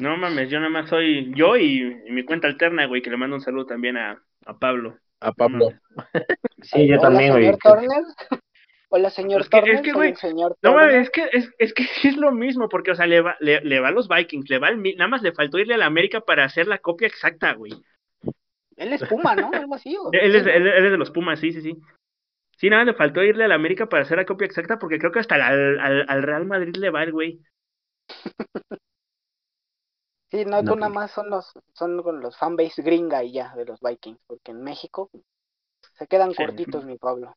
[0.00, 3.16] No mames, yo nada más soy yo y, y mi cuenta alterna, güey, que le
[3.16, 4.98] mando un saludo también a, a Pablo.
[5.20, 5.68] A Pablo.
[6.62, 7.44] Sí, yo Hola, también, güey.
[7.44, 8.04] señor Turner.
[8.88, 9.74] Hola, señor Es que- Turner.
[9.76, 10.14] es que, güey,
[10.62, 13.20] No mames, es que es, es que sí es lo mismo, porque, o sea, le
[13.20, 15.58] va, le, le va a los Vikings, le va al, Mi- nada más le faltó
[15.58, 17.72] irle a la América para hacer la copia exacta, güey.
[18.76, 19.50] Él es Puma, ¿no?
[19.52, 19.94] Algo así.
[19.98, 20.08] ¿o?
[20.12, 21.76] Él es, él, él es de los Pumas, sí, sí, sí.
[22.56, 25.12] Sí, nada, le faltó irle a la América para hacer la copia exacta, porque creo
[25.12, 27.40] que hasta al, al, al Real Madrid le va el güey.
[30.30, 30.94] Sí, no, No, tú nada pues.
[30.94, 34.62] más son los, son con los fanbase gringa y ya de los Vikings, porque en
[34.62, 35.10] México
[35.98, 36.34] se quedan Sí.
[36.34, 37.34] cortitos, mi Pablo.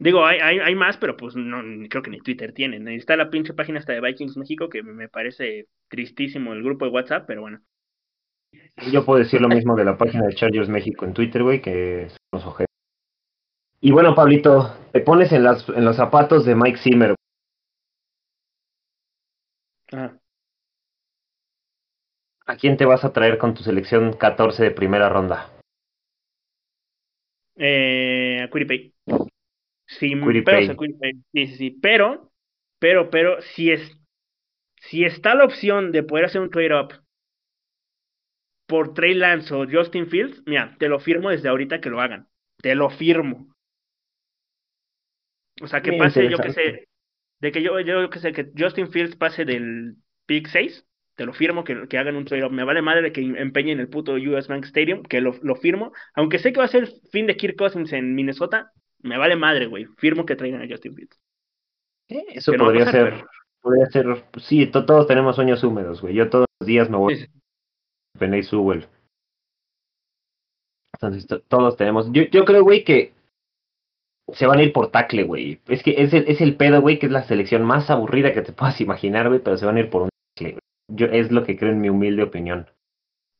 [0.00, 2.86] Digo, hay, hay, hay más, pero pues no, ni- creo que ni Twitter tienen.
[2.88, 6.90] Está la pinche página hasta de Vikings México, que me parece tristísimo el grupo de
[6.92, 7.60] WhatsApp, pero bueno.
[8.92, 12.08] Yo puedo decir lo mismo de la página de Chargers México en Twitter, güey, que
[12.08, 12.68] son los ojeros.
[13.80, 17.14] Y bueno, Pablito, te pones en, las, en los zapatos de Mike Zimmer.
[19.92, 20.17] Ajá.
[22.48, 25.52] ¿A quién te vas a traer con tu selección 14 de primera ronda?
[27.56, 28.94] Eh, a Quiripay.
[29.86, 30.66] Sin Quiripay.
[30.66, 31.12] pedos a Quiripay.
[31.32, 31.70] Sí, sí, sí.
[31.82, 32.32] Pero,
[32.78, 34.00] pero, pero, si es,
[34.76, 36.94] si está la opción de poder hacer un trade-up
[38.66, 42.28] por Trey Lance o Justin Fields, mira, te lo firmo desde ahorita que lo hagan.
[42.62, 43.52] Te lo firmo.
[45.60, 46.88] O sea, que Muy pase, yo que sé,
[47.40, 50.87] de que yo, yo que sé, que Justin Fields pase del pick 6,
[51.18, 52.52] te lo firmo que, que hagan un trade-up.
[52.52, 55.92] Me vale madre que empeñen el puto US Bank Stadium, que lo, lo firmo.
[56.14, 59.34] Aunque sé que va a ser el fin de Kirk Cousins en Minnesota, me vale
[59.34, 59.86] madre, güey.
[59.98, 61.20] Firmo que traigan a Justin Fields.
[62.08, 63.14] Sí, eso Que no podría pasar, ser.
[63.14, 63.28] pero-
[63.60, 64.24] Podría ser.
[64.40, 66.14] Sí, to- todos tenemos sueños húmedos, güey.
[66.14, 67.32] Yo todos los días me voy Sí, sí.
[68.16, 68.86] Penny Sewell.
[70.94, 72.08] Entonces, to- todos tenemos.
[72.12, 73.12] Yo, yo creo, güey, que
[74.32, 75.60] se van a ir por tackle, güey.
[75.66, 78.42] Es que es el, es el pedo, güey, que es la selección más aburrida que
[78.42, 80.60] te puedas imaginar, güey, pero se van a ir por un tackle, güey.
[80.88, 82.66] Yo, es lo que creo en mi humilde opinión.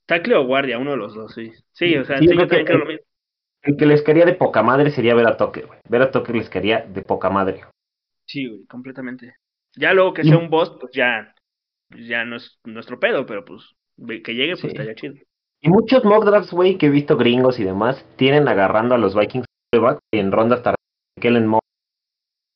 [0.07, 1.53] Tackle o guardia, uno de los dos, sí.
[1.73, 3.05] Sí, o sea, Sí, sí, yo yo creo también que- creo lo mismo.
[3.63, 5.81] El que les quería de poca madre sería ver a Tucker, güey.
[5.89, 7.63] Ver a Tucker les quería de poca madre.
[8.27, 9.35] Sí, güey, completamente.
[9.77, 11.35] Ya luego que sea un boss, pues ya,
[11.91, 13.75] ya no es nuestro pedo, pero pues
[14.25, 14.69] que llegue, pues Sí.
[14.69, 15.15] estaría chido.
[15.61, 19.17] Y muchos mock drafts, güey, que he visto gringos y demás, tienen agarrando a los
[19.17, 19.45] Vikings
[20.13, 20.77] en rondas tarde.
[21.21, 21.67] Kellen Moore,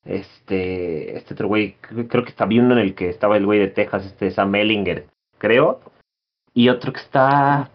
[0.05, 3.69] este, este otro güey, creo que está uno en el que estaba el güey de
[3.69, 5.07] Texas, este Sam Ellinger,
[5.39, 5.81] creo.
[6.55, 7.71] Y otro que está,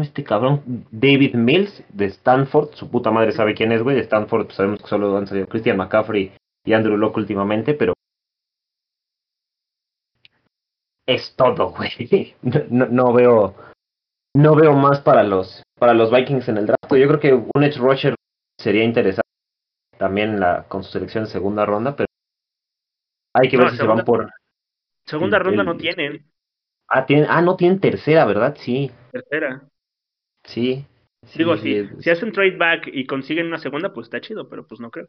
[0.00, 0.86] este cabrón?
[0.90, 4.82] David Mills de Stanford, su puta madre sabe quién es, güey, de Stanford, pues sabemos
[4.82, 6.32] que solo han salido Christian McCaffrey
[6.64, 7.94] y Andrew Locke últimamente, pero
[11.06, 12.34] es todo, güey.
[12.70, 13.54] No, no, veo
[14.34, 16.94] no veo más para los para los Vikings en el draft.
[16.94, 18.14] Yo creo que un edge rusher
[18.58, 19.31] sería interesante
[20.02, 22.08] también la con su selección de segunda ronda, pero
[23.34, 24.28] hay que ver si se van por
[25.06, 26.26] segunda ronda no tienen.
[26.88, 28.56] Ah, tienen, ah, no tienen tercera, ¿verdad?
[28.58, 28.90] Sí.
[29.12, 29.62] Tercera.
[30.42, 30.84] Sí.
[31.36, 34.80] Digo, si, si hacen trade back y consiguen una segunda, pues está chido, pero pues
[34.80, 35.06] no creo.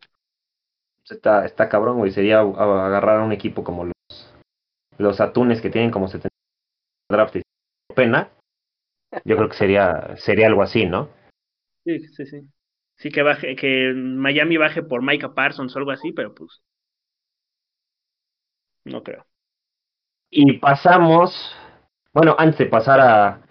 [1.09, 2.11] Está, está cabrón, güey.
[2.11, 4.35] Sería agarrar a un equipo como los,
[4.99, 6.29] los atunes que tienen como 70
[7.09, 7.41] draft y
[7.95, 8.29] pena.
[9.25, 11.09] Yo creo que sería, sería algo así, ¿no?
[11.83, 12.47] Sí, sí, sí.
[13.03, 16.63] Sí, que baje, que Miami baje por Micah Parsons o algo así, pero pues.
[18.85, 19.25] No creo.
[20.29, 21.53] Y pasamos.
[22.13, 23.41] Bueno, antes de pasar a,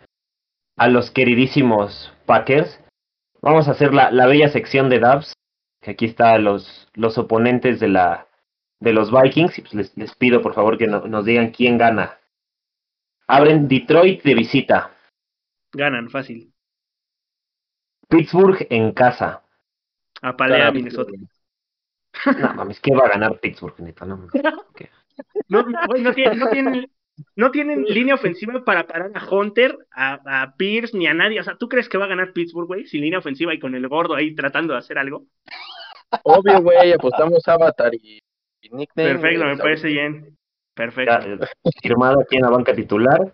[0.78, 2.82] a los queridísimos Packers,
[3.42, 5.34] vamos a hacer la, la bella sección de Dubs.
[5.82, 8.28] Que aquí están los, los oponentes de la
[8.80, 9.58] de los Vikings.
[9.58, 12.18] Y pues les, les pido por favor que nos digan quién gana.
[13.26, 14.96] Abren Detroit de visita.
[15.74, 16.54] Ganan, fácil.
[18.08, 19.41] Pittsburgh en casa.
[20.22, 21.12] Apalea a Minnesota.
[22.38, 24.06] No mames, ¿qué va a ganar Pittsburgh, neta?
[24.06, 24.16] No,
[25.48, 26.90] no, no, tienen, no, tienen,
[27.36, 31.40] no tienen línea ofensiva para parar a Hunter, a, a Pierce, ni a nadie.
[31.40, 32.86] O sea, ¿tú crees que va a ganar Pittsburgh, güey?
[32.86, 35.26] Sin línea ofensiva y con el gordo ahí tratando de hacer algo.
[36.22, 38.20] Obvio, güey, apostamos Avatar y,
[38.70, 39.10] nickname.
[39.14, 40.36] Perfecto, me parece bien.
[40.74, 41.46] Perfecto.
[41.82, 43.32] firmado aquí en la banca titular,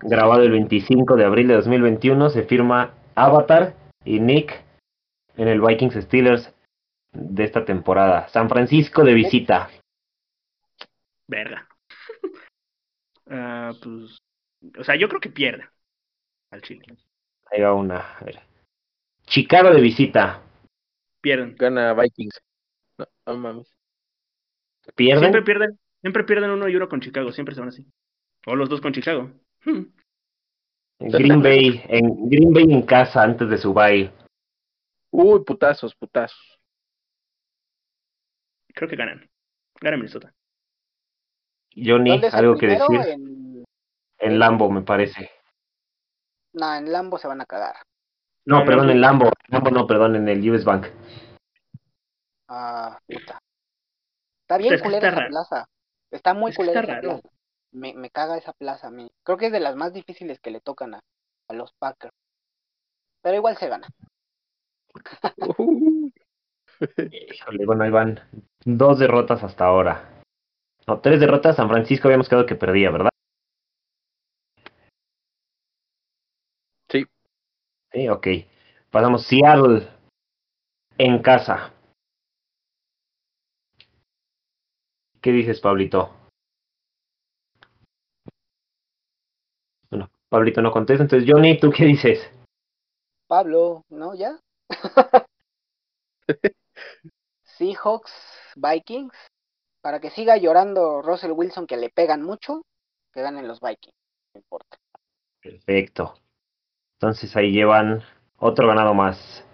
[0.00, 4.65] grabado el 25 de abril de 2021, se firma Avatar y Nick
[5.36, 6.52] en el Vikings Steelers
[7.12, 8.28] de esta temporada.
[8.28, 9.70] San Francisco de visita.
[11.26, 11.68] Verga.
[13.26, 14.18] uh, pues,
[14.78, 15.68] o sea, yo creo que pierde
[16.50, 16.84] al Chile.
[17.50, 18.16] Ahí va una.
[18.18, 18.40] A ver.
[19.26, 20.42] Chicago de visita.
[21.20, 21.56] Pierden.
[21.56, 22.40] Gana Vikings.
[22.98, 23.74] No, no mames.
[24.94, 25.20] ¿Pierden?
[25.20, 25.78] Siempre pierden.
[26.00, 27.32] Siempre pierden uno y uno con Chicago.
[27.32, 27.86] Siempre se van así.
[28.46, 29.32] O los dos con Chicago.
[29.64, 29.86] Hmm.
[30.98, 34.10] Green Bay, en Green Bay en casa antes de su bye.
[35.10, 36.60] Uy, putazos, putazos.
[38.74, 39.28] Creo que ganan.
[39.80, 40.32] Ganan Minnesota.
[41.74, 43.00] Johnny, algo que decir.
[43.06, 43.64] En...
[44.18, 45.30] en Lambo, me parece.
[46.52, 47.76] No, en Lambo se van a cagar.
[48.46, 49.30] No, perdón, en Lambo.
[49.48, 50.86] Lambo no, perdón, en el US Bank.
[52.48, 53.38] Ah, puta.
[54.42, 55.68] Está bien culera esa plaza.
[56.10, 57.28] Está muy culera esa plaza.
[57.72, 59.10] Me, me caga esa plaza a mí.
[59.24, 61.00] Creo que es de las más difíciles que le tocan a,
[61.48, 62.14] a los Packers.
[63.22, 63.88] Pero igual se gana.
[67.10, 68.20] Híjole, bueno, ahí van
[68.64, 70.22] dos derrotas hasta ahora.
[70.86, 71.56] No, tres derrotas.
[71.56, 73.10] San Francisco habíamos quedado que perdía, ¿verdad?
[76.90, 77.04] Sí.
[77.92, 78.26] Sí, ok.
[78.90, 79.88] Pasamos Seattle
[80.98, 81.72] en casa.
[85.20, 86.14] ¿Qué dices, Pablito?
[89.90, 92.30] Bueno, Pablito no contesta, entonces Johnny, ¿tú qué dices?
[93.26, 94.14] Pablo, ¿no?
[94.14, 94.38] ¿Ya?
[97.44, 98.12] Seahawks,
[98.56, 99.14] Vikings.
[99.80, 102.64] Para que siga llorando Russell Wilson que le pegan mucho,
[103.12, 103.94] que ganen los Vikings.
[104.34, 104.76] No importa.
[105.40, 106.14] Perfecto.
[106.94, 108.02] Entonces ahí llevan
[108.38, 109.44] otro ganado más.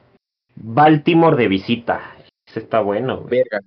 [0.54, 2.16] Baltimore de visita.
[2.46, 3.42] Ese está bueno, güey.
[3.42, 3.60] Verga.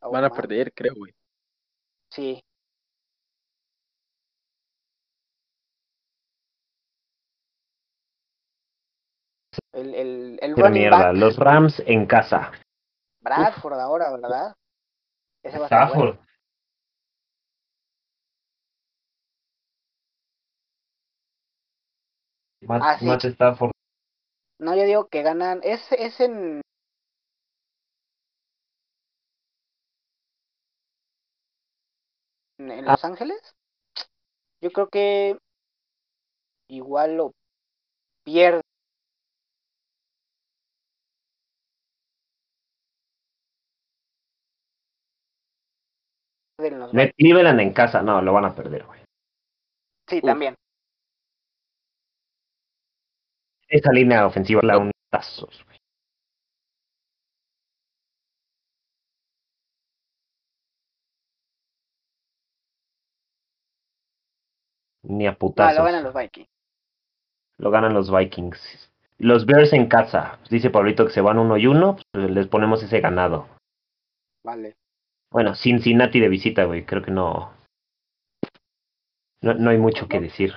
[0.00, 1.12] Van a perder, creo, güey.
[2.10, 2.42] Sí.
[9.72, 11.12] El, el, el running mierda.
[11.12, 12.52] Los Rams en casa.
[13.20, 13.80] Bradford Uf.
[13.80, 14.54] ahora, ¿verdad?
[15.42, 16.18] Ese va a ser bueno.
[22.62, 23.06] Matt, Ah, sí.
[23.06, 23.70] Matt Stafford.
[24.58, 25.60] No, yo digo que ganan.
[25.62, 26.60] Es, es en.
[32.58, 33.40] en en Los Ángeles.
[34.62, 35.38] Yo creo que
[36.68, 37.32] igual lo
[38.24, 38.59] pierde.
[46.78, 48.02] Los Met Cleveland en casa.
[48.02, 49.00] No, lo van a perder, güey.
[50.08, 50.24] Sí, Uf.
[50.24, 50.54] también.
[53.68, 55.78] Esa línea ofensiva la un tazos, güey.
[65.02, 65.78] Ni a Ah, putazos.
[65.78, 66.48] lo ganan los Vikings.
[67.58, 68.90] Lo ganan los Vikings.
[69.18, 70.38] Los Bears en casa.
[70.50, 71.96] Dice Pablito que se van uno y uno.
[72.12, 73.48] Pues les ponemos ese ganado.
[74.44, 74.76] Vale.
[75.30, 76.84] Bueno, Cincinnati de visita, güey.
[76.84, 77.52] Creo que no.
[79.42, 80.52] No, no hay mucho que decir.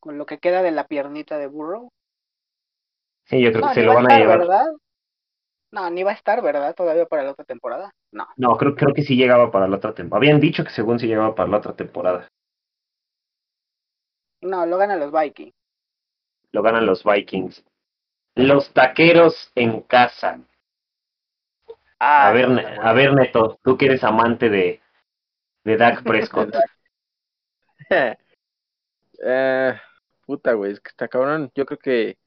[0.00, 1.88] Con lo que queda de la piernita de Burrow.
[3.26, 4.38] Sí, yo creo No, que se lo va van a estar, llevar.
[4.38, 4.66] ¿verdad?
[5.72, 6.74] No, ni va a estar, ¿verdad?
[6.74, 7.90] Todavía para la otra temporada.
[8.12, 8.26] No.
[8.36, 10.18] No, creo, creo que sí llegaba para la otra temporada.
[10.24, 12.28] Habían dicho que según sí llegaba para la otra temporada.
[14.42, 15.54] No, lo ganan los Vikings.
[16.52, 17.64] Lo ganan los Vikings.
[18.36, 20.40] Los taqueros en casa.
[22.06, 22.46] Ah, A ver,
[22.82, 24.82] a ver, Neto, tú que eres amante de,
[25.64, 26.54] de Dak Prescott.
[29.26, 29.74] Eh,
[30.26, 31.50] puta, güey, es que está cabrón.
[31.54, 32.18] Yo creo que,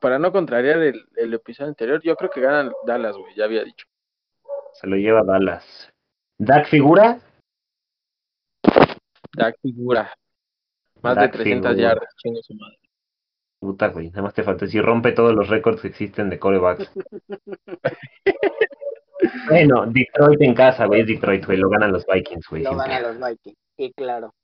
[0.00, 3.64] para no contrariar el, el episodio anterior, yo creo que ganan Dallas, güey, ya había
[3.64, 3.86] dicho.
[4.74, 5.90] Se lo lleva Dallas.
[6.38, 7.18] ¿Dak figura?
[9.32, 10.12] Dak figura.
[11.02, 11.88] Más Dak de 300 figura.
[11.94, 12.78] yardas, chingue su madre.
[13.60, 16.90] Puta, güey, nada más te falta decir, rompe todos los récords que existen de corebacks.
[19.48, 22.62] bueno, Detroit en casa, güey, es Detroit, güey, lo ganan los Vikings, güey.
[22.62, 22.88] lo siempre.
[22.94, 23.56] ganan los Vikings.
[23.76, 24.34] Sí, claro.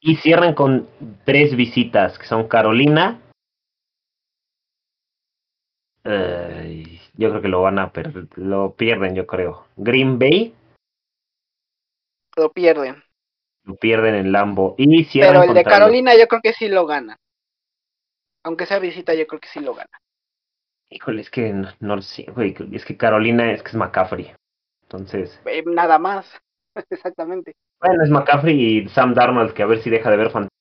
[0.00, 0.88] Y cierran con
[1.24, 3.20] tres visitas, que son Carolina.
[6.04, 9.66] Ay, yo creo que lo van a perder, lo pierden, yo creo.
[9.76, 10.54] Green Bay,
[12.36, 13.02] Lo pierden.
[13.64, 14.74] lo pierden en Lambo.
[14.78, 17.16] Y cierran Pero el de los- Carolina yo creo que sí lo gana.
[18.46, 19.90] Aunque sea visita, yo creo que sí lo gana.
[20.88, 22.54] Híjole, es que no, no lo sé, güey.
[22.72, 24.32] Es que Carolina es que es McCaffrey.
[24.82, 26.30] Entonces, Eh, nada más.
[26.90, 27.56] Exactamente.
[27.80, 28.54] bueno, es McCaffrey
[28.84, 30.52] y Sam Darnold, que a ver si deja de ver fantasmas.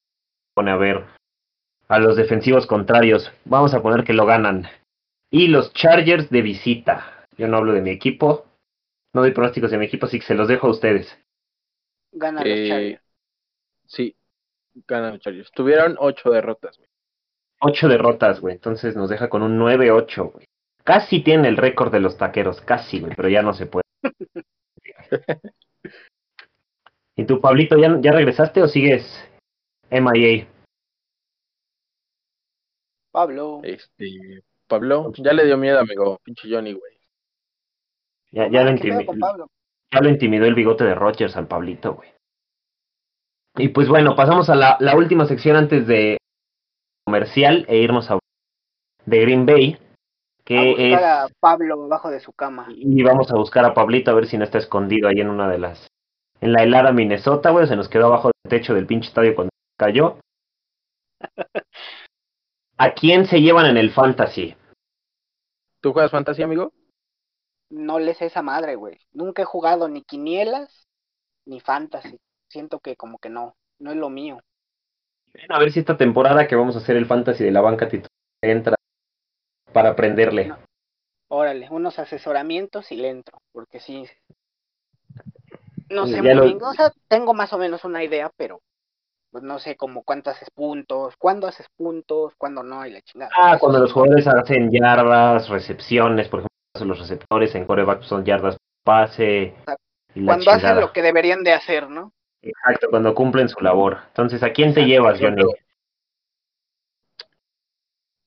[0.56, 1.06] Pone a ver
[1.88, 3.32] a los defensivos contrarios.
[3.46, 4.68] Vamos a poner que lo ganan.
[5.30, 7.28] Y los Chargers de visita.
[7.38, 8.48] Yo no hablo de mi equipo.
[9.14, 11.16] No doy pronósticos de mi equipo, así que se los dejo a ustedes.
[12.14, 13.02] Ganan Eh, los Chargers.
[13.86, 14.16] Sí,
[14.88, 15.52] ganan los Chargers.
[15.52, 16.90] Tuvieron ocho derrotas, güey.
[17.62, 18.56] Ocho derrotas, güey.
[18.56, 20.46] Entonces nos deja con un 9-8, güey.
[20.84, 23.84] Casi tiene el récord de los taqueros, casi, güey, pero ya no se puede.
[27.18, 29.08] ¿Y tú, Pablito, ya, ya regresaste o sigues
[29.90, 30.48] MIA?
[33.12, 33.62] Pablo.
[33.64, 36.20] Este, Pablo, ya le dio miedo, amigo.
[36.24, 36.94] Pinche Johnny, güey.
[38.32, 39.48] Ya, ya, lo ¿Qué pedo intimi- con Pablo?
[39.94, 42.10] ya lo intimidó el bigote de Rogers al Pablito, güey.
[43.58, 46.18] Y pues bueno, pasamos a la, la última sección antes de
[47.06, 48.20] comercial e irnos a
[49.06, 52.68] de Green Bay, A que buscar es a Pablo abajo de su cama.
[52.70, 55.50] y vamos a buscar a Pablito a ver si no está escondido ahí en una
[55.50, 55.88] de las
[56.42, 59.52] en la helada Minnesota, güey, se nos quedó abajo del techo del pinche estadio cuando
[59.78, 60.20] cayó.
[62.78, 64.56] ¿A quién se llevan en el fantasy?
[65.82, 66.74] ¿Tú juegas fantasy, amigo?
[67.70, 68.98] No les esa madre, güey.
[69.14, 70.88] Nunca he jugado ni quinielas
[71.46, 72.20] ni fantasy.
[72.50, 73.56] Siento que como que no.
[73.80, 74.40] No es lo mío.
[75.50, 78.10] A ver si esta temporada que vamos a hacer el fantasy de la banca titular
[78.42, 78.76] entra
[79.74, 80.48] para aprenderle.
[80.48, 80.58] No.
[81.30, 83.38] Órale, unos asesoramientos y le entro.
[83.52, 84.06] Porque sí.
[85.90, 86.64] No sé muy lo- bien.
[86.64, 88.60] O sea, tengo más o menos una idea, pero
[89.32, 93.32] pues no sé como cuánto haces puntos, cuándo haces puntos, cuándo no y la chingada.
[93.36, 98.56] Ah, cuando los jugadores hacen yardas, recepciones, por ejemplo, los receptores en coreback son yardas
[98.86, 99.54] pase
[100.14, 102.14] y la Cuando hacen lo que deberían de hacer, ¿no?
[102.46, 103.98] Exacto, cuando cumplen su labor.
[104.08, 104.88] Entonces, ¿a quién te Exacto.
[104.88, 105.44] llevas, Johnny?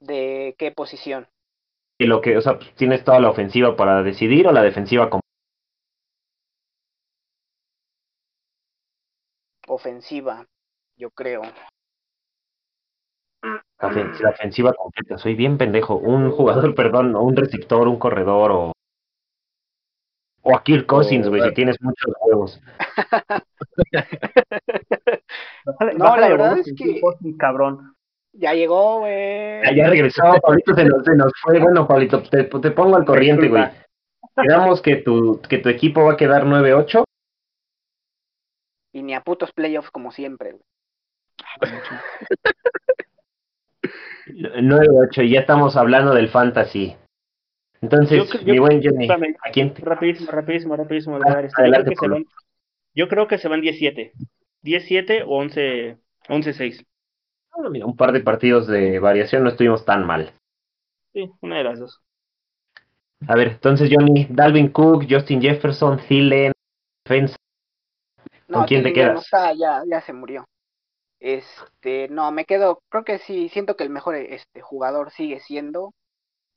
[0.00, 1.28] ¿De qué posición?
[2.00, 5.20] Y lo que, o sea, tienes toda la ofensiva para decidir o la defensiva como
[9.68, 10.46] Ofensiva,
[10.96, 11.42] yo creo.
[13.42, 15.18] la ofen- la ofensiva completa.
[15.18, 15.96] Soy bien pendejo.
[15.96, 18.72] Un jugador, perdón, o un receptor, un corredor o
[20.42, 22.60] o a Kirk Cousins, güey, si tienes muchos juegos.
[25.64, 27.00] No, bájale la verdad es que-
[27.38, 27.94] cabrón.
[28.32, 29.60] Ya llegó, güey.
[29.64, 31.58] Ah, ya regresó, Pablito se nos, se nos fue.
[31.58, 33.64] Bueno, Pablito, te, te pongo al corriente, güey.
[34.40, 37.02] Quedamos que tu, que tu equipo va a quedar 9-8.
[38.92, 40.52] Y ni a putos playoffs como siempre.
[40.52, 40.62] güey.
[44.62, 46.96] 9-8 y ya estamos hablando del fantasy.
[47.80, 49.08] Entonces, Yo yo- mi buen Johnny.
[49.08, 51.16] ¿a quién te- Rapidísimo, rapidísimo, rapidísimo.
[51.16, 51.40] Ah.
[51.42, 52.24] Yo, adelante, creo que se van,
[52.98, 54.10] yo creo que se van 17.
[54.62, 56.84] 17 o 11, 11-6.
[57.52, 60.32] Ah, mira, un par de partidos de variación no estuvimos tan mal.
[61.12, 62.00] Sí, una de las dos.
[63.28, 66.52] A ver, entonces Johnny, Dalvin Cook, Justin Jefferson, Thielen,
[67.04, 67.36] defensa.
[68.48, 69.24] No, ¿Con quién te no quedas?
[69.24, 70.44] está, ya, ya se murió.
[71.20, 75.94] Este, no, me quedo, creo que sí, siento que el mejor este jugador sigue siendo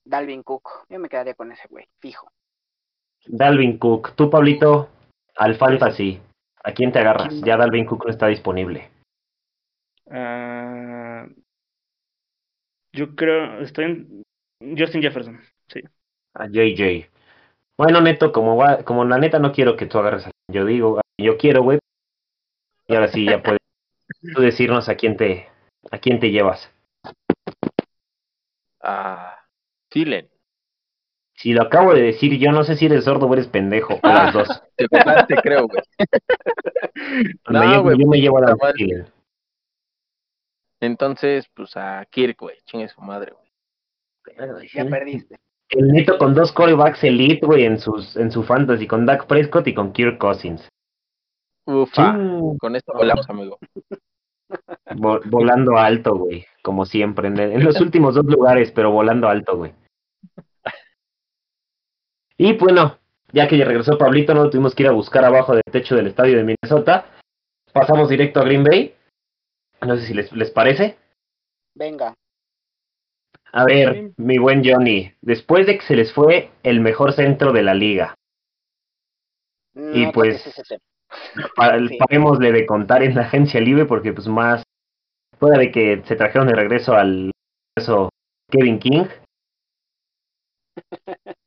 [0.06, 0.68] Dalvin Cook.
[0.90, 2.32] Yo me quedaría con ese güey, fijo.
[3.28, 4.90] Dalvin Cook, tú Pablito,
[5.36, 6.20] al fantasy.
[6.64, 7.42] ¿A quién te agarras?
[7.42, 8.90] Ya Dalvin Cook no está disponible.
[10.10, 11.26] Ah,
[12.94, 14.24] Yo creo, estoy en
[14.78, 15.82] Justin Jefferson, sí.
[16.34, 17.10] A JJ.
[17.78, 21.00] Bueno, Neto, como va, como la neta no quiero que tú agarres a yo digo,
[21.18, 21.80] yo quiero, güey.
[22.88, 23.60] Y ahora sí ya puedes
[24.36, 25.48] tú decirnos a quién te
[25.90, 26.70] a quién te llevas.
[28.82, 29.46] Ah,
[29.90, 30.30] Thielen.
[31.36, 34.08] Si lo acabo de decir, yo no sé si eres sordo o eres pendejo, o
[34.08, 34.64] las dos.
[34.92, 35.82] Verdad te creo, güey.
[37.50, 39.06] No, yo me llevo a la madre.
[40.80, 42.58] Entonces, pues a Kirk, güey.
[42.66, 44.70] Chingue su madre, güey.
[44.74, 45.40] Ya perdiste.
[45.70, 49.68] El Neto con dos corebacks elite, güey, en sus en su fantasy, con Dak Prescott
[49.68, 50.68] y con Kirk Cousins.
[51.66, 52.14] Ufa.
[52.14, 52.58] Ching.
[52.58, 53.58] Con esto volamos, amigo.
[54.96, 59.56] Vo- volando alto, güey, como siempre, en, en los últimos dos lugares, pero volando alto,
[59.58, 59.74] güey.
[62.38, 62.98] Y bueno,
[63.34, 65.96] ya que ya regresó Pablito, no lo tuvimos que ir a buscar abajo del techo
[65.96, 67.06] del estadio de Minnesota.
[67.74, 68.96] Pasamos directo a Green Bay.
[69.86, 70.98] No sé si les, les parece.
[71.76, 72.14] Venga.
[73.54, 77.64] A ver, mi buen Johnny, después de que se les fue el mejor centro de
[77.64, 78.16] la liga,
[79.74, 80.44] No Y pues,
[81.56, 81.98] pa- Sí.
[81.98, 84.64] parémosle de contar en la agencia libre porque pues más,
[85.38, 87.32] fuera de que se trajeron de regreso al
[87.76, 88.10] regreso
[88.50, 89.06] Kevin King.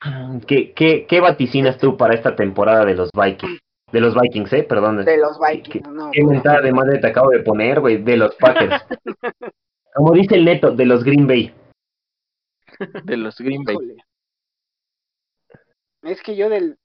[0.46, 3.60] ¿Qué, qué, ¿Qué vaticinas tú para esta temporada de los Vikings?
[3.92, 5.04] De los Vikings, eh, perdón.
[5.04, 6.10] De los Vikings, no.
[6.12, 8.02] ¿Qué mentada de madre te acabo de poner, güey?
[8.02, 8.84] De los Packers.
[9.94, 11.54] Como dice el neto, de los Green Bay.
[13.04, 13.76] De los Green Bay.
[16.02, 16.78] Es que yo del,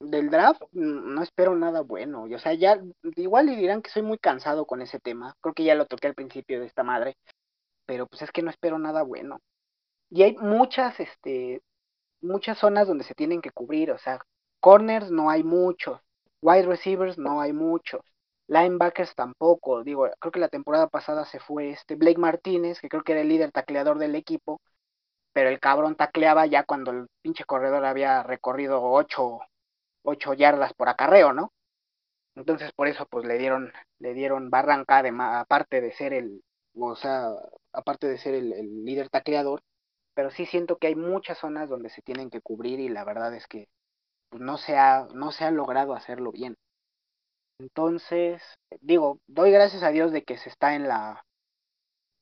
[0.00, 2.24] del draft no espero nada bueno.
[2.24, 2.78] O sea, ya
[3.16, 5.34] igual le dirán que soy muy cansado con ese tema.
[5.40, 7.16] Creo que ya lo toqué al principio de esta madre.
[7.86, 9.38] Pero pues es que no espero nada bueno.
[10.10, 11.62] Y hay muchas, este,
[12.22, 13.90] muchas zonas donde se tienen que cubrir.
[13.92, 14.20] O sea,
[14.60, 16.00] corners no hay muchos.
[16.42, 18.02] Wide receivers no hay muchos.
[18.48, 19.84] Linebackers tampoco.
[19.84, 23.22] Digo, creo que la temporada pasada se fue este Blake Martínez, que creo que era
[23.22, 24.60] el líder tacleador del equipo
[25.32, 29.40] pero el cabrón tacleaba ya cuando el pinche corredor había recorrido ocho,
[30.02, 31.52] ocho yardas por acarreo, ¿no?
[32.34, 36.42] Entonces por eso pues le dieron, le dieron barranca además, aparte de ser el,
[36.76, 37.28] o sea,
[37.72, 39.62] aparte de ser el, el líder tacleador,
[40.14, 43.34] pero sí siento que hay muchas zonas donde se tienen que cubrir y la verdad
[43.34, 43.68] es que
[44.30, 46.56] pues, no se ha, no se ha logrado hacerlo bien.
[47.58, 48.42] Entonces,
[48.80, 51.24] digo, doy gracias a Dios de que se está en la,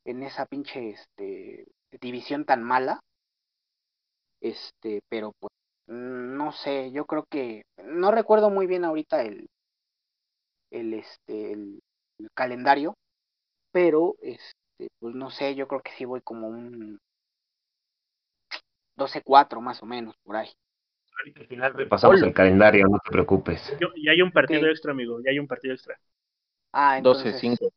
[0.05, 1.66] en esa pinche, este,
[2.01, 3.01] división tan mala.
[4.41, 5.53] Este, pero pues
[5.86, 9.49] no sé, yo creo que no recuerdo muy bien ahorita el
[10.70, 11.80] el este el,
[12.18, 12.95] el calendario,
[13.72, 16.99] pero este pues no sé, yo creo que sí voy como un
[19.01, 20.51] 12-4 más o menos por ahí.
[21.36, 22.26] Al final repasamos Hola.
[22.28, 23.72] el calendario, no te preocupes.
[23.80, 24.70] Yo, y hay un partido Ok.
[24.70, 25.98] extra, amigo, ya hay un partido extra.
[26.72, 27.72] Ah, entonces 12-5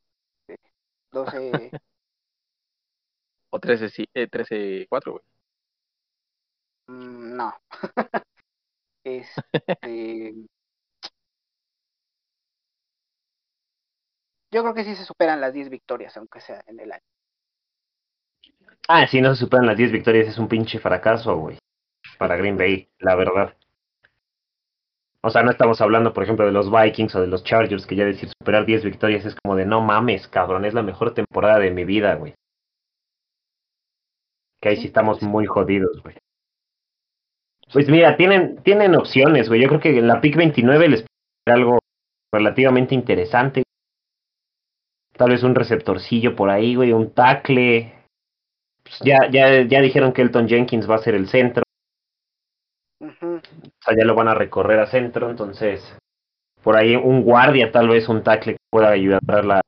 [1.14, 1.72] 12
[3.52, 5.24] o 13-4, eh, 13-4, güey.
[6.88, 7.54] mm, no.
[9.06, 10.34] este
[14.52, 17.04] Yo creo que sí se superan las 10 victorias, aunque sea en el año.
[18.88, 21.58] Ah, si no se superan las 10 victorias es un pinche fracaso, güey.
[22.18, 23.56] Para Green Bay, la verdad.
[25.22, 27.96] O sea, no estamos hablando, por ejemplo, de los Vikings o de los Chargers, que
[27.96, 31.60] ya decir superar 10 victorias es como de no mames, cabrón, es la mejor temporada
[31.60, 32.36] de mi vida, güey.
[34.62, 36.18] Que ahí sí estamos muy jodidos, güey.
[37.72, 39.62] Pues mira, tienen, tienen opciones, güey.
[39.62, 41.06] Yo creo que en la pick 29 les
[41.46, 41.80] puede algo
[42.32, 43.64] relativamente interesante.
[45.16, 47.94] Tal vez un receptorcillo por ahí, güey, un tackle.
[49.02, 51.64] Ya, ya, ya dijeron que Elton Jenkins va a ser el centro.
[53.02, 53.08] O
[53.86, 55.82] sea, ya lo van a recorrer a centro, entonces
[56.62, 59.62] por ahí un guardia, tal vez un tackle que pueda ayudar a, la,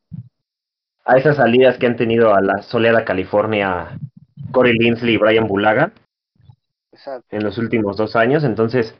[1.03, 3.97] a esas salidas que han tenido a la soleada California
[4.53, 5.91] Corey Linsley y Brian Bulaga
[6.93, 7.28] Exacto.
[7.36, 8.45] en los últimos dos años.
[8.45, 8.95] Entonces,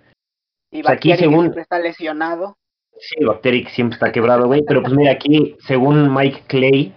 [0.72, 2.58] Y Pues aquí según- siempre está lesionado.
[2.98, 4.64] sí, Bacteric siempre está quebrado, güey.
[4.68, 6.94] Pero pues mira, aquí, según Mike Clay,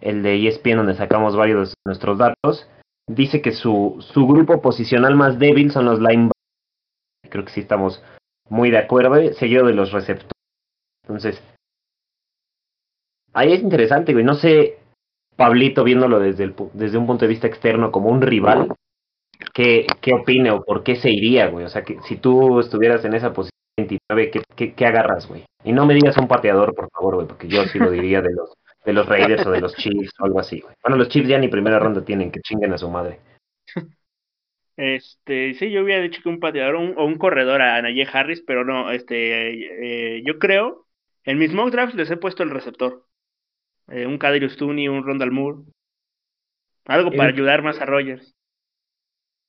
[0.00, 2.68] el de ESPN, donde sacamos varios de nuestros datos,
[3.06, 6.32] dice que su, su grupo posicional más débil son los linebackers.
[7.28, 8.02] Creo que sí estamos
[8.48, 10.32] muy de acuerdo, eh, seguido de los receptores.
[11.04, 11.42] Entonces,
[13.32, 14.24] ahí es interesante, güey.
[14.24, 14.78] No sé,
[15.36, 18.74] Pablito, viéndolo desde, el, desde un punto de vista externo como un rival,
[19.54, 21.64] ¿qué, qué opine o por qué se iría, güey?
[21.64, 25.44] O sea, que si tú estuvieras en esa posición 29, ¿qué, qué, qué agarras, güey?
[25.64, 28.32] Y no me digas un pateador, por favor, güey, porque yo sí lo diría de
[28.32, 28.52] los,
[28.84, 30.74] de los Raiders o de los Chiefs o algo así, güey.
[30.82, 33.20] Bueno, los Chiefs ya ni primera ronda tienen, que chinguen a su madre.
[34.76, 38.08] Este, sí, yo hubiera dicho que un pateador o un, o un corredor a Najee
[38.10, 40.86] Harris, pero no, este, eh, yo creo,
[41.24, 43.04] en mis mock drafts les he puesto el receptor.
[43.88, 45.64] Eh, un Kadrius Tooney, un Rondal Moore.
[46.86, 48.34] Algo para Eh, ayudar más a Rogers.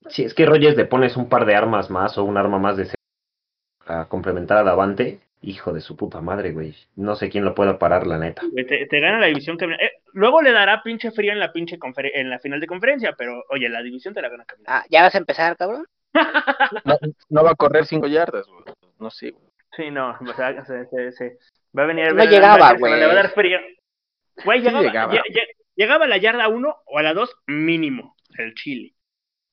[0.09, 2.75] Si es que Rogers le pones un par de armas más o un arma más
[2.75, 2.89] de
[3.85, 6.75] a complementar a Davante, hijo de su puta madre, güey.
[6.95, 8.41] No sé quién lo pueda parar, la neta.
[8.67, 11.79] Te, te gana la división que eh, luego le dará pinche frío en la pinche
[11.79, 14.71] conferen- en la final de conferencia, pero oye, la división te la gana caminando.
[14.71, 15.85] Ah, ¿ya vas a empezar, cabrón?
[16.85, 16.97] No,
[17.29, 18.63] no va a correr cinco yardas, güey.
[18.99, 19.43] No sé, güey.
[19.75, 21.37] Sí, no, o sea, se, se- se-
[21.77, 22.99] va a venir No llegaba, güey.
[22.99, 23.57] Le va a dar frío.
[24.45, 25.13] Güey, Sí llegaba, llegaba.
[25.13, 28.93] lle- lle- llegaba a la yarda 1 o a la 2 mínimo, el Chile.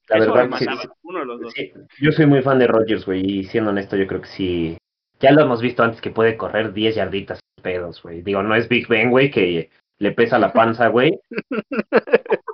[0.09, 0.89] La Eso verdad, mataba, sí.
[1.03, 1.53] uno de los dos.
[1.53, 4.79] Sí, yo soy muy fan de Rogers, güey, y siendo honesto, yo creo que sí.
[5.21, 8.23] Ya lo hemos visto antes que puede correr 10 yarditas pedos, güey.
[8.23, 11.19] Digo, no es Big Ben, güey, que le pesa la panza, güey.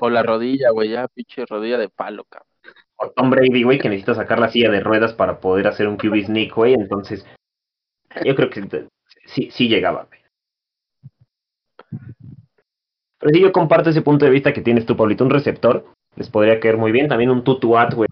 [0.00, 2.48] O la rodilla, güey, ya, pinche rodilla de palo, cabrón.
[2.96, 5.96] O Tom Brady, güey, que necesita sacar la silla de ruedas para poder hacer un
[5.96, 6.74] QB sneak, güey.
[6.74, 7.26] Entonces,
[8.24, 8.88] yo creo que
[9.26, 10.20] sí, sí llegaba, güey.
[13.18, 15.24] Pero sí, yo comparto ese punto de vista que tienes tú, Pablito.
[15.24, 15.84] Un receptor
[16.14, 17.08] les podría caer muy bien.
[17.08, 18.08] También un tutuat, güey,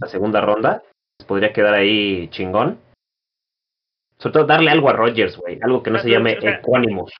[0.00, 0.82] la segunda ronda.
[1.28, 2.80] Podría quedar ahí chingón.
[4.16, 5.58] Sobre todo darle algo a Rogers, güey.
[5.62, 7.12] Algo que no se llame O sea, Equanimus.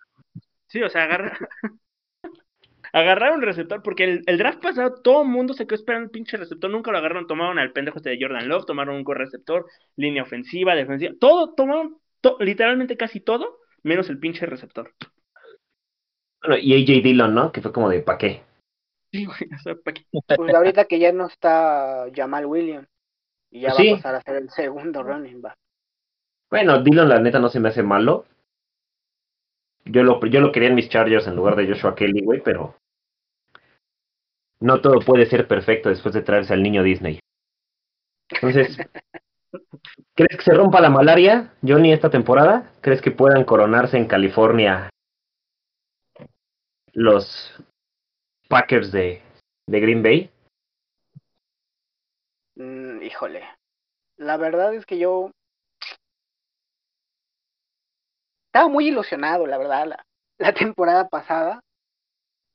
[0.67, 1.39] Sí, o sea, agarra.
[2.91, 6.11] Agarrar un receptor, porque el, el draft pasado todo el mundo se quedó esperando un
[6.11, 9.67] pinche receptor, nunca lo agarraron, tomaron al pendejo este de Jordan Love, tomaron un receptor,
[9.97, 14.95] línea ofensiva, defensiva, todo, tomaron to- literalmente casi todo, menos el pinche receptor.
[16.41, 17.53] Bueno, y AJ Dillon, ¿no?
[17.53, 18.43] Que fue como de, ¿pa' qué?
[19.13, 20.05] Sí, güey, o sea, ¿pa' qué?
[20.37, 22.89] Pues ahorita que ya no está Jamal Williams.
[23.51, 23.91] Y ya sí.
[23.91, 25.57] va a pasar a ser el segundo running back.
[26.51, 28.25] Bueno, Dillon la neta no se me hace malo.
[29.85, 32.77] Yo lo, yo lo quería en mis Chargers en lugar de Joshua Kelly, güey, pero
[34.61, 37.21] no todo puede ser perfecto después de traerse al niño Disney.
[38.31, 38.77] Entonces,
[40.15, 42.71] ¿crees que se rompa la malaria, Johnny, esta temporada?
[42.81, 44.91] ¿Crees que puedan coronarse en California
[46.93, 47.55] los
[48.49, 49.23] Packers de,
[49.67, 50.31] de Green Bay?
[53.09, 53.43] Híjole.
[54.19, 55.31] La verdad es que yo
[58.49, 60.05] estaba muy ilusionado, la verdad,
[60.39, 61.63] la, temporada pasada,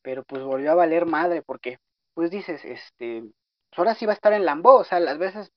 [0.03, 1.79] pero pues volvió a valer madre porque,
[2.13, 5.51] pues dices, este, pues ahora sí va a estar en Lambeau, o sea, las veces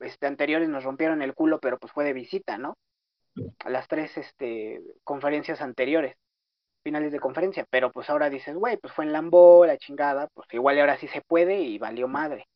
[0.00, 2.76] este, anteriores nos rompieron el culo, pero pues fue de visita, ¿no?
[3.64, 6.14] A las tres este, conferencias anteriores,
[6.82, 10.46] finales de conferencia, pero pues ahora dices, güey, pues fue en Lambeau, la chingada, pues
[10.52, 12.46] igual ahora sí se puede y valió madre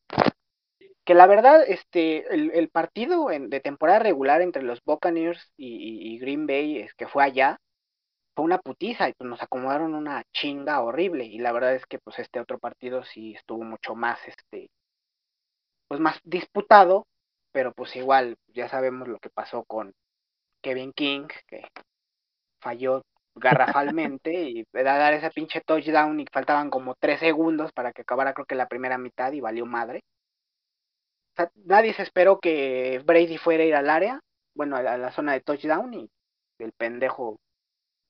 [1.05, 6.19] que la verdad, este, el, el partido en- de temporada regular entre los Buccaneers y,
[6.19, 7.57] Green Bay, es que fue allá,
[8.35, 11.25] fue una putiza y pues nos acomodaron una chinga horrible.
[11.25, 14.69] Y la verdad es que pues este otro partido sí estuvo mucho más, este,
[15.87, 17.05] pues más disputado,
[17.51, 19.93] pero pues igual ya sabemos lo que pasó con
[20.63, 21.63] Kevin King, que
[22.61, 23.01] falló
[23.35, 28.33] garrafalmente y era dar ese pinche touchdown y faltaban como tres segundos para que acabara
[28.33, 30.01] creo que la primera mitad y valió madre.
[31.35, 34.19] Sea, nadie se esperó que Brady fuera a ir al área,
[34.55, 36.09] bueno, a la, a la zona de touchdown y
[36.59, 37.37] el pendejo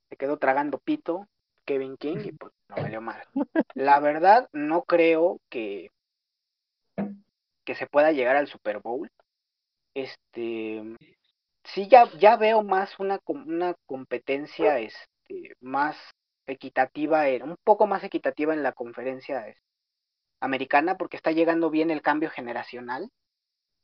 [0.10, 1.28] se quedó tragando pito,
[1.66, 3.24] Kevin King, y pues no valió mal.
[3.76, 5.90] La verdad, no creo que,
[7.66, 9.10] que se pueda llegar al Super Bowl.
[9.96, 10.84] Este,
[11.64, 15.98] sí, ya, ya veo más una, una competencia este, más
[16.48, 19.62] equitativa, en- un poco más equitativa en la conferencia este,
[20.46, 23.10] americana, porque está llegando bien el cambio generacional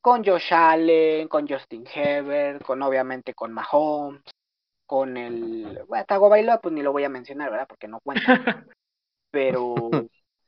[0.02, 4.24] con Josh Allen, con Justin Herbert, con obviamente con Mahomes,
[4.86, 7.68] con el bueno, Tagovailoa pues ni lo voy a mencionar, ¿verdad?
[7.68, 8.26] Porque no cuenta.
[9.32, 9.76] Pero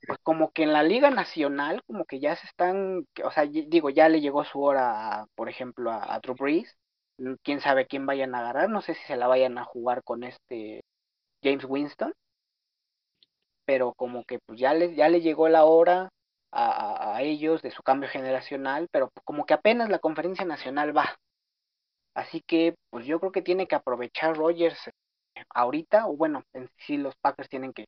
[0.05, 3.89] pues como que en la liga nacional como que ya se están, o sea, digo,
[3.89, 6.76] ya le llegó su hora, a, por ejemplo, a, a Drew Brees.
[7.43, 10.24] Quién sabe quién vayan a agarrar, no sé si se la vayan a jugar con
[10.24, 10.84] este
[11.43, 12.14] James Winston.
[13.66, 16.09] Pero como que pues ya les ya le llegó la hora
[16.51, 16.66] a,
[17.14, 21.16] a- a ellos de su cambio generacional, pero como que apenas la conferencia nacional va.
[22.16, 24.88] Así que, pues yo creo que tiene que aprovechar Rogers
[25.36, 27.86] eh, ahorita, o bueno, en sí los Packers tienen que,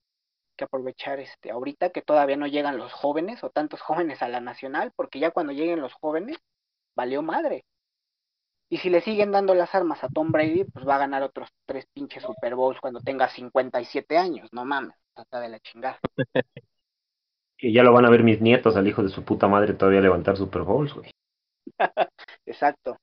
[0.58, 4.42] que aprovechar este ahorita que todavía no llegan los jóvenes o tantos jóvenes a la
[4.42, 6.38] nacional, porque ya cuando lleguen los jóvenes,
[6.96, 7.66] valió madre.
[8.76, 11.48] Y si le siguen dando las armas a Tom Brady, pues va a ganar otros
[11.66, 15.98] tres pinches Super Bowls cuando tenga 57 años, no mames, trata de la chingada.
[17.58, 20.02] Y ya lo van a ver mis nietos al hijo de su puta madre todavía
[20.02, 21.10] levantar Super Bowls, güey.
[22.46, 22.98] Exacto.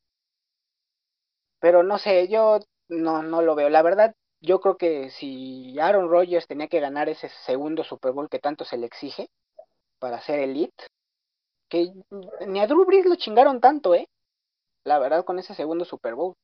[1.58, 3.70] Pero no sé, yo no, no lo veo.
[3.70, 8.28] La verdad, yo creo que si Aaron Rodgers tenía que ganar ese segundo Super Bowl
[8.28, 9.30] que tanto se le exige
[9.98, 10.84] para ser elite,
[11.70, 11.90] que
[12.46, 14.06] ni a Drew Brees lo chingaron tanto, ¿eh?
[14.84, 16.34] La verdad, con ese segundo Super Bowl.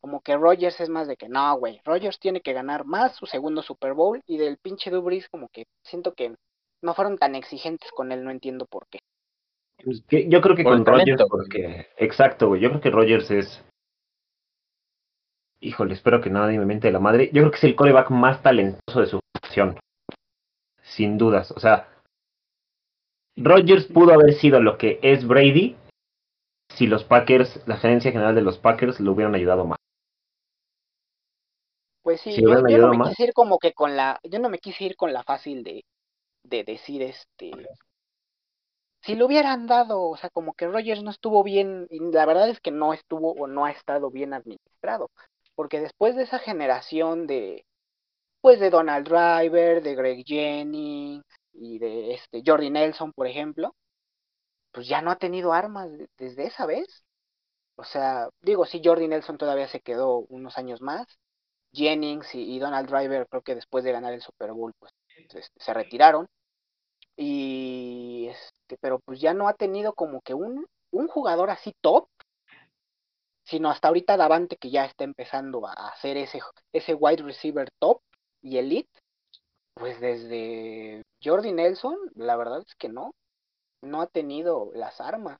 [0.00, 3.26] Como que Rogers es más de que, no, güey, Rogers tiene que ganar más su
[3.26, 6.34] segundo Super Bowl y del pinche Dubris como que siento que
[6.82, 8.98] no fueron tan exigentes con él, no entiendo por qué.
[9.84, 13.30] Pues que- yo creo que Por con Rogers, porque, exacto, güey, yo creo que Rogers
[13.30, 13.64] es,
[15.60, 18.10] híjole, espero que nadie me mente de la madre, yo creo que es el coreback
[18.10, 19.78] más talentoso de su función,
[20.82, 21.88] sin dudas, o sea,
[23.36, 25.76] Rogers pudo haber sido lo que es Brady
[26.76, 29.78] si los Packers, la gerencia general de los Packers lo hubieran ayudado más.
[32.02, 33.08] Pues sí, Si yo, no me más.
[33.10, 35.84] quise ir como que con la, yo no me quise ir con la fácil de,
[36.44, 37.50] de decir este,
[39.02, 42.48] si lo hubieran dado, o sea, como que Rogers no estuvo bien, y la verdad
[42.48, 45.10] es que no estuvo o no ha estado bien administrado,
[45.54, 47.64] porque después de esa generación de,
[48.40, 53.74] pues de Donald Driver, de Greg Jennings y de este Jordi Nelson, por ejemplo,
[54.72, 57.04] pues ya no ha tenido armas de- desde esa vez.
[57.76, 61.06] O sea, digo, sí, Jordi Nelson todavía se quedó unos años más.
[61.74, 65.42] Jennings y, y Donald Driver, creo que después de ganar el Super Bowl, pues este,
[65.58, 66.26] se retiraron.
[67.16, 72.08] Y este, pero pues ya no ha tenido como que un, un jugador así top,
[73.44, 76.40] sino hasta ahorita Davante que ya está empezando a hacer ese,
[76.72, 78.00] ese wide receiver top
[78.42, 78.90] y elite.
[79.74, 83.12] Pues desde Jordi Nelson, la verdad es que no,
[83.82, 85.38] no ha tenido las armas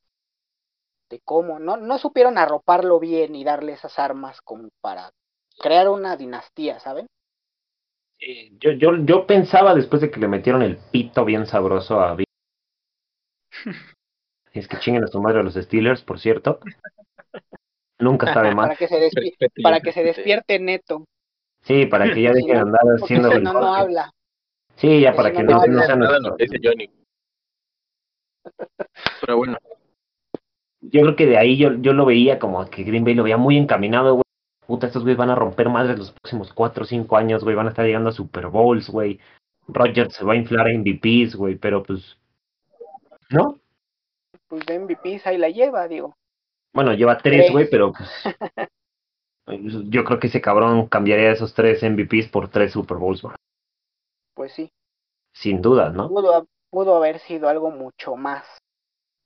[1.10, 5.10] de cómo, no, no supieron arroparlo bien y darle esas armas como para
[5.58, 7.06] crear una dinastía, ¿saben?
[8.20, 12.16] Eh, Yo, yo, yo pensaba después de que le metieron el pito bien sabroso a.
[14.52, 16.60] Es que chinguen a su madre a los Steelers, por cierto.
[17.98, 18.66] Nunca está de más.
[18.66, 20.20] para que se despi- Respete, para que se respete.
[20.20, 21.04] despierte neto.
[21.62, 24.10] Sí, para que ya Si dejen no- andar haciendo si no, no habla.
[24.76, 26.58] Sí, ya si para no, que no no, no sean Nada nuestros- lo que dice
[26.62, 26.90] Johnny.
[29.20, 29.56] Pero bueno,
[30.80, 33.36] Yo creo que de ahí yo, yo lo veía como que Green Bay lo veía
[33.36, 34.22] muy encaminado, güey.
[34.66, 37.54] Puta, estos güeyes van a romper madres los próximos 4 o 5 años, güey.
[37.56, 39.18] Van a estar llegando a Super Bowls, güey.
[39.68, 41.56] Rodgers se va a inflar a MVPs, güey.
[41.56, 42.16] Pero pues.
[43.30, 43.58] ¿No?
[44.48, 46.16] Pues de MVPs ahí la lleva, digo.
[46.72, 47.52] Bueno, lleva tres, Tres.
[47.52, 47.92] güey, pero
[49.46, 49.68] pues.
[49.90, 53.34] Yo creo que ese cabrón cambiaría esos tres MVPs por tres Super Bowls, güey.
[54.34, 54.70] Pues sí,
[55.34, 56.08] Sin duda, ¿no?
[56.72, 58.44] Pudo, ha- pudo haber sido algo mucho más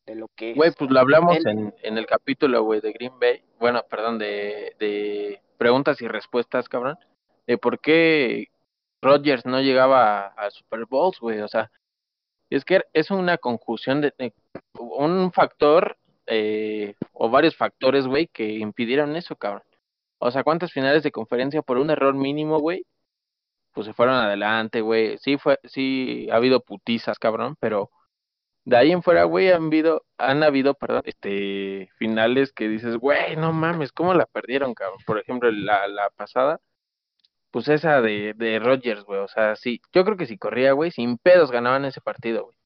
[0.06, 3.42] de lo que güey, pues lo hablamos en, en el capítulo, güey, de Green Bay.
[3.58, 6.96] Bueno, perdón, de, de preguntas y respuestas, cabrón.
[7.46, 8.48] De por qué
[9.02, 11.40] Rodgers no llegaba a, Super Bowls, güey.
[11.40, 11.70] O sea,
[12.50, 14.32] es que es una conjunción de, de-
[14.78, 19.62] un factor eh, o varios factores, güey, que impidieron eso, cabrón.
[20.18, 22.84] O sea, ¿cuántas finales de conferencia por un error mínimo, güey?
[23.76, 25.18] Pues se fueron adelante, güey.
[25.18, 27.90] Sí fue, sí ha habido putizas, cabrón, pero
[28.64, 33.36] de ahí en fuera, güey, han habido, han habido, perdón, este, finales que dices, güey,
[33.36, 34.98] no mames, ¿cómo la perdieron, cabrón?
[35.06, 36.60] Por ejemplo, la, la pasada,
[37.50, 40.90] pues esa de, de Rodgers, güey, o sea, sí, yo creo que si corría, güey,
[40.90, 42.56] sin pedos ganaban ese partido, güey.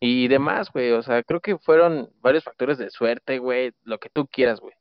[0.00, 4.10] Y demás, güey, o sea, creo que fueron varios factores de suerte, güey, lo que
[4.10, 4.74] tú quieras, güey.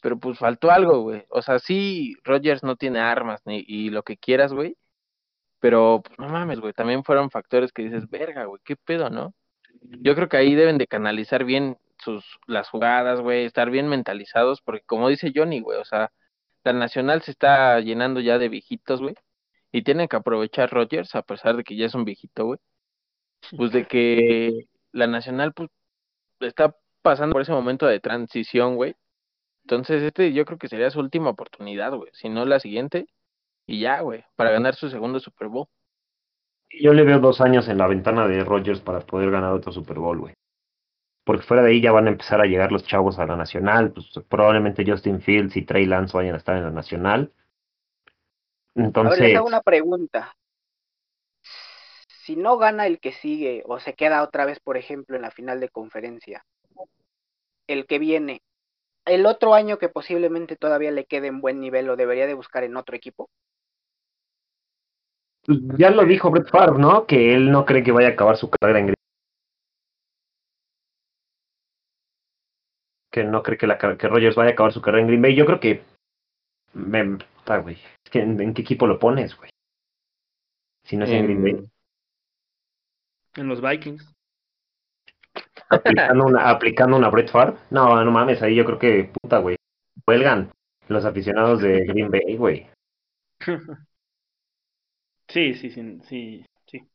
[0.00, 1.24] Pero pues faltó algo, güey.
[1.30, 4.76] O sea, sí, Rodgers no tiene armas ni y lo que quieras, güey.
[5.62, 9.32] Pero, pues no mames, güey, también fueron factores que dices, verga, güey, qué pedo, ¿no?
[9.80, 14.60] Yo creo que ahí deben de canalizar bien sus las jugadas, güey, estar bien mentalizados,
[14.60, 16.10] porque como dice Johnny, güey, o sea,
[16.64, 19.14] la nacional se está llenando ya de viejitos, güey,
[19.70, 22.58] y tienen que aprovechar Rodgers, a pesar de que ya es un viejito, güey,
[23.56, 25.70] pues de que la nacional, pues,
[26.40, 28.96] está pasando por ese momento de transición, güey.
[29.64, 33.06] Entonces, este yo creo que sería su última oportunidad, güey, si no la siguiente,
[33.66, 35.68] y ya, güey, para ganar su segundo Super Bowl.
[36.70, 39.98] Yo le veo dos años en la ventana de Rodgers para poder ganar otro Super
[39.98, 40.34] Bowl, güey.
[41.24, 43.92] Porque fuera de ahí ya van a empezar a llegar los chavos a la nacional.
[43.92, 47.32] Pues probablemente Justin Fields y Trey Lance vayan a estar en la nacional.
[48.74, 50.34] A ver, Entonces, les hago una pregunta.
[52.24, 55.30] Si no gana el que sigue o se queda otra vez, por ejemplo, en la
[55.30, 56.44] final de conferencia,
[57.66, 58.42] el que viene,
[59.04, 62.64] el otro año que posiblemente todavía le quede en buen nivel, lo debería de buscar
[62.64, 63.28] en otro equipo.
[65.46, 67.06] Ya lo dijo Brett Favre, ¿no?
[67.06, 68.94] Que él no cree que vaya a acabar su carrera en Green
[73.10, 75.34] que no cree que, la, que Rodgers vaya a acabar su carrera en Green Bay.
[75.34, 75.84] Yo creo que...
[76.72, 77.02] Me,
[77.62, 77.74] güey.
[78.04, 79.50] Es que ¿en, en qué equipo lo pones, güey?
[80.84, 81.52] Si no es en Green Bay.
[81.52, 81.70] En-
[83.36, 84.10] En los Vikings.
[85.68, 87.56] aplicando una, aplicando una Brett Favre.
[87.70, 89.56] No, no mames, ahí yo creo que puta, güey.
[90.06, 90.50] Huelgan
[90.88, 92.70] los aficionados de Green Bay, güey.
[95.28, 96.88] sí, sí, sí, sí, sí.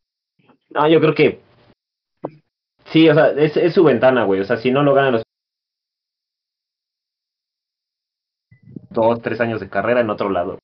[0.69, 1.39] No, yo creo que
[2.91, 4.41] sí, o sea, es, es su ventana, güey.
[4.41, 5.23] O sea, si no lo ganan los
[8.89, 10.59] dos, tres años de carrera en otro lado.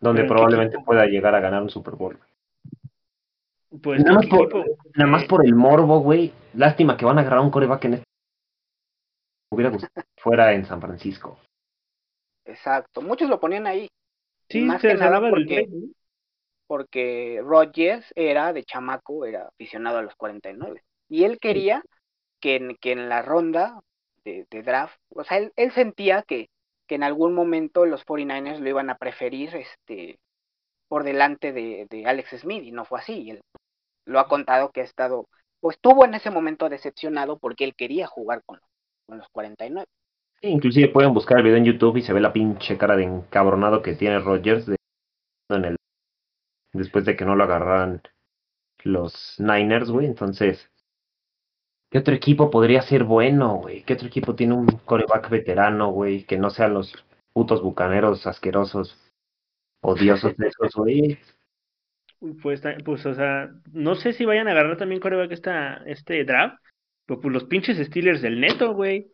[0.00, 0.86] Donde ¿Pero en qué probablemente equipo?
[0.86, 2.18] pueda llegar a ganar un Super Bowl.
[3.82, 4.64] Pues Nada más, ¿qué por, equipo?
[4.94, 6.32] nada más por el morbo, güey.
[6.54, 8.04] Lástima que van a agarrar un coreback en este.
[9.50, 11.38] Me hubiera gustado que fuera en San Francisco.
[12.44, 13.02] Exacto.
[13.02, 13.88] Muchos lo ponían ahí.
[14.48, 15.88] Sí, más se que nada porque- ¿no?
[16.68, 20.84] Porque Rodgers era de chamaco, era aficionado a los 49.
[21.10, 21.82] Y él quería
[22.40, 23.80] que en, que en la ronda
[24.24, 26.50] de, de draft, o sea, él, él sentía que,
[26.88, 30.20] que en algún momento los 49ers lo iban a preferir este
[30.88, 33.22] por delante de, de Alex Smith y no fue así.
[33.22, 33.40] Y él
[34.06, 35.28] lo ha contado que ha estado,
[35.60, 38.60] pues estuvo en ese momento decepcionado porque él quería jugar con,
[39.06, 39.86] con los 49.
[40.40, 43.04] Sí, inclusive pueden buscar el video en YouTube y se ve la pinche cara de
[43.04, 44.76] encabronado que tiene Rodgers de-
[45.50, 45.76] en el
[46.72, 48.02] después de que no lo agarraran
[48.84, 50.06] los Niners, güey.
[50.06, 50.70] Entonces,
[51.90, 53.82] ¿qué otro equipo podría ser bueno, güey?
[53.84, 56.24] ¿Qué otro equipo tiene un coreback veterano, güey?
[56.24, 56.92] Que no sean los
[57.32, 58.96] putos bucaneros asquerosos,
[59.80, 61.18] odiosos de esos, güey.
[62.42, 66.58] Pues, pues, o sea, no sé si vayan a agarrar también coreback esta, este draft,
[67.06, 69.12] pero pues los pinches Steelers del neto, güey.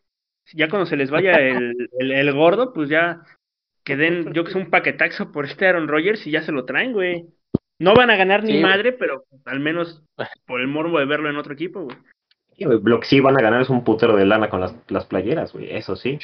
[0.52, 3.22] Ya cuando se les vaya el, el, el gordo, pues ya
[3.84, 6.64] que den, yo que sé, un paquetaxo por este Aaron Rodgers y ya se lo
[6.64, 7.26] traen, güey.
[7.78, 8.70] No van a ganar ni Sí, güey.
[8.70, 10.02] madre, pero al menos
[10.46, 11.96] por el morbo de verlo en otro equipo, güey.
[12.56, 14.74] Sí, güey, Lo que sí van a ganar es un putero de lana con las,
[14.88, 15.74] las playeras, güey.
[15.74, 16.18] Eso sí.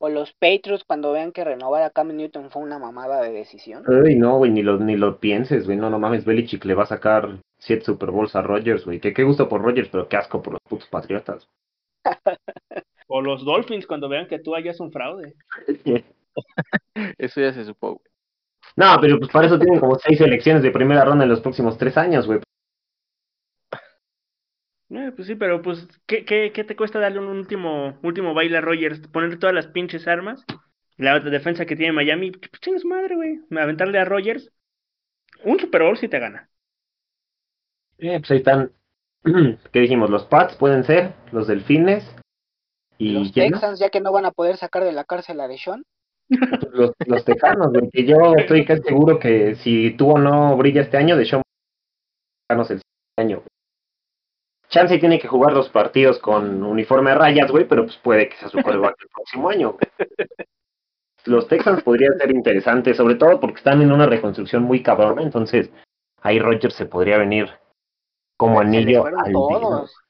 [0.00, 3.82] O los Patriots cuando vean que renovar a Cam Newton fue una mamada de decisión.
[4.06, 5.76] Ay, no, güey, ni lo, ni lo pienses, güey.
[5.76, 9.00] No, no mames, Belichick le va a sacar siete Super Bowls a Rodgers, güey.
[9.00, 11.48] Que qué gusto por Rodgers, pero qué asco por los putos patriotas.
[13.10, 15.34] O los Dolphins cuando vean que tú hayas un fraude.
[17.16, 18.04] Eso ya se supo, güey.
[18.78, 21.76] No, pero pues para eso tienen como seis selecciones de primera ronda en los próximos
[21.76, 22.38] tres años, güey.
[24.90, 28.58] Eh, pues sí, pero pues, ¿qué, qué, qué te cuesta darle un último, último baile
[28.58, 29.00] a Rogers?
[29.08, 30.44] Ponerle todas las pinches armas.
[30.96, 33.40] La defensa que tiene Miami, pues chinga su madre, güey.
[33.50, 34.48] Aventarle a Rogers.
[35.42, 36.48] Un Super Bowl si te gana.
[37.98, 38.70] Eh, pues ahí están.
[39.72, 40.08] ¿Qué dijimos?
[40.08, 42.08] Los Pats pueden ser, los Delfines.
[42.96, 43.32] ¿Y los?
[43.32, 45.84] Texans, ya que no van a poder sacar de la cárcel a Deshaun.
[46.72, 47.90] Los, los Tecanos, güey.
[47.90, 51.24] Que yo estoy casi seguro que si o no brilla este año, de
[52.46, 52.80] Tecanos el
[53.16, 53.36] año.
[53.38, 53.48] güey.
[54.68, 58.36] Chance tiene que jugar los partidos con uniforme a rayas, güey, pero pues puede que
[58.36, 59.72] sea su el próximo año.
[59.72, 60.08] güey.
[61.24, 65.70] Los Texans podrían ser interesantes, sobre todo porque están en una reconstrucción muy cabrona, entonces
[66.22, 67.48] ahí Rodgers se podría venir
[68.36, 69.48] como anillo al dedo.
[69.48, 70.07] todos.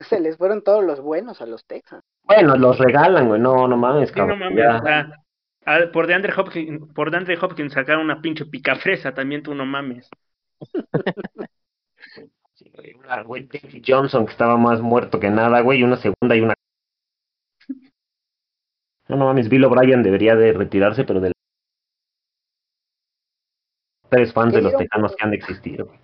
[0.00, 2.02] Se les fueron todos los buenos a los Texans.
[2.24, 4.38] Bueno, los regalan, güey, no, no mames, Sí, no cabrón.
[4.40, 5.22] mames, sea,
[5.64, 10.08] a- por DeAndre Hopkins, por DeAndre Hopkins sacaron una pinche picafresa, también tú no mames.
[12.54, 15.96] Sí, güey, una, güey, David Johnson que estaba más muerto que nada, güey, y una
[15.96, 16.54] segunda y una.
[19.08, 21.32] No, no mames, Bill O'Brien debería de retirarse, pero de
[24.10, 24.82] tres fans ¿Qué de los por-
[25.16, 25.32] que han
[25.86, 25.98] güey.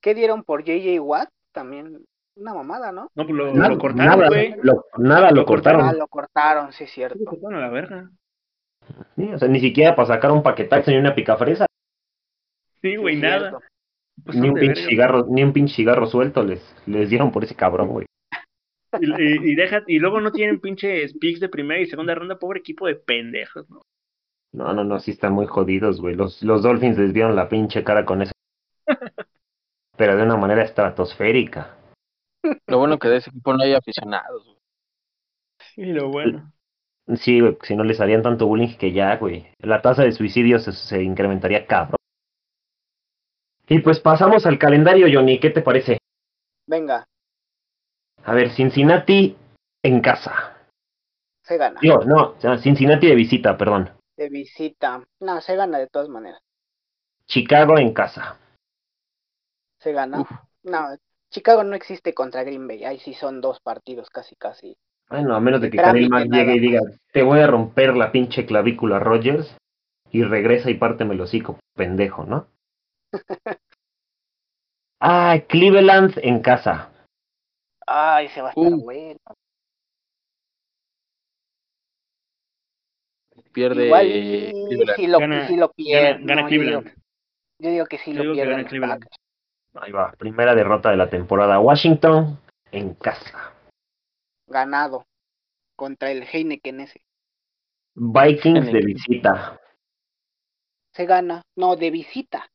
[0.00, 1.28] ¿Qué dieron por JJ Watt?
[1.52, 2.04] También
[2.38, 3.10] una mamada, ¿no?
[3.14, 4.54] No, pues lo, Nada, lo cortaron, nada, güey.
[4.62, 5.80] lo, nada lo Lo cortaron.
[5.80, 5.98] Ah, cortaron.
[5.98, 7.24] lo cortaron, sí es Sí, lo cierto.
[7.24, 8.10] cortaron a la verga.
[9.16, 11.66] Sí, o sea, ni siquiera para sacar un paquetaxo ni una picafresa,
[12.80, 13.38] Sí, Sí, güey, es nada.
[13.50, 13.60] cierto.
[14.24, 17.54] Pues ni un pinche cigarro, ni un pinche cigarro suelto les, les dieron por ese
[17.54, 18.06] cabrón, güey.
[19.00, 22.38] Y, y, y deja, y luego no tienen pinches picks de primera y segunda ronda,
[22.38, 23.82] pobre equipo de pendejos, ¿no?
[24.52, 26.14] No, no, no, sí están muy jodidos, güey.
[26.14, 28.32] Los, los Dolphins les vieron la pinche cara con eso.
[29.96, 31.76] Pero de una manera estratosférica.
[32.66, 34.58] Lo bueno que de ese equipo no hay aficionados, güey.
[35.76, 36.52] Y lo bueno.
[37.16, 39.48] Sí, güey, si no les harían tanto bullying que ya, güey.
[39.60, 41.96] La tasa de suicidios se, se incrementaría cabrón.
[43.68, 45.38] Y pues pasamos al calendario, Johnny.
[45.40, 45.98] ¿Qué te parece?
[46.66, 47.06] Venga,
[48.24, 49.36] A ver, Cincinnati
[49.82, 50.56] en casa.
[51.42, 51.80] se gana.
[51.80, 53.90] Digo, no, o sea, Cincinnati de visita, perdón.
[54.16, 55.02] De visita.
[55.20, 56.40] No, se gana de todas maneras.
[57.26, 58.36] Chicago en casa.
[59.78, 60.20] Se gana.
[60.20, 60.30] Uf.
[60.64, 60.88] No,
[61.30, 62.84] Chicago no existe contra Green Bay.
[62.84, 64.76] Ahí sí son dos partidos casi, casi.
[65.10, 66.80] Bueno, a menos de que Khalil Mack llegue y diga,
[67.12, 69.56] te voy a romper la pinche clavícula Rogers
[70.10, 72.46] y regresa y párteme el hocico, pendejo, ¿no?
[75.00, 76.90] ah, Cleveland en casa.
[77.86, 78.82] Ay, se va a estar Uh.
[78.82, 79.18] bueno.
[83.52, 84.96] Pierde Igual Cleveland.
[84.96, 86.12] si lo, Gana- si lo pierde.
[86.12, 86.94] Gana, gana no, yo, digo, Cleveland.
[87.58, 88.66] yo digo que sí Yo lo digo que pierden
[89.80, 91.60] Ahí va, primera derrota de la temporada.
[91.60, 92.38] Washington
[92.72, 93.52] en casa.
[94.46, 95.04] Ganado.
[95.76, 97.02] Contra el Heineken ese.
[97.94, 99.60] Vikings de visita.
[100.92, 101.42] Se gana.
[101.56, 102.48] No, de visita.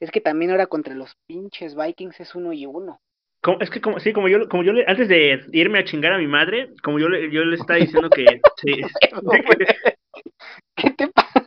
[0.00, 2.98] Es que también ahora contra los pinches Vikings es uno y uno.
[3.40, 6.12] como- es que como, sí, como yo, como yo le, antes de irme a chingar
[6.12, 8.82] a mi madre, como yo le, yo le estaba diciendo que, sí,
[10.76, 11.46] ¿Qué te pasa?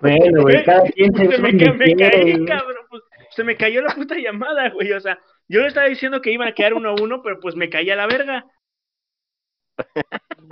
[0.00, 3.02] Bueno, güey, cada quien se se me, me caí, cabrón, pues,
[3.34, 5.18] se me cayó la puta llamada, güey, o sea,
[5.48, 7.90] yo le estaba diciendo que iban a quedar uno a uno, pero pues me caí
[7.90, 8.44] a la verga.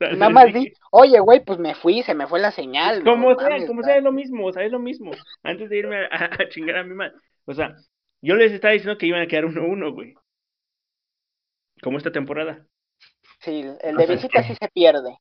[0.00, 3.02] Nada más di, oye, güey, pues me fui, se me fue la señal.
[3.02, 5.10] no Como sea, mames, como sea, es lo mismo, o sea, es lo mismo.
[5.42, 7.14] Antes de irme a, a- a chingar a mi madre.
[7.46, 7.74] O sea,
[8.20, 10.14] yo les estaba diciendo que iban a quedar uno a uno, güey.
[11.82, 12.66] Como esta temporada.
[13.40, 15.16] Sí, el O de sea, visita que- sí se pierde.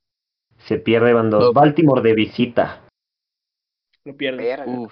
[0.58, 1.53] Se pierde, van dos.
[1.53, 2.86] Baltimore de visita.
[4.03, 4.45] Lo pierden.
[4.45, 4.66] Verga.
[4.68, 4.91] Uf.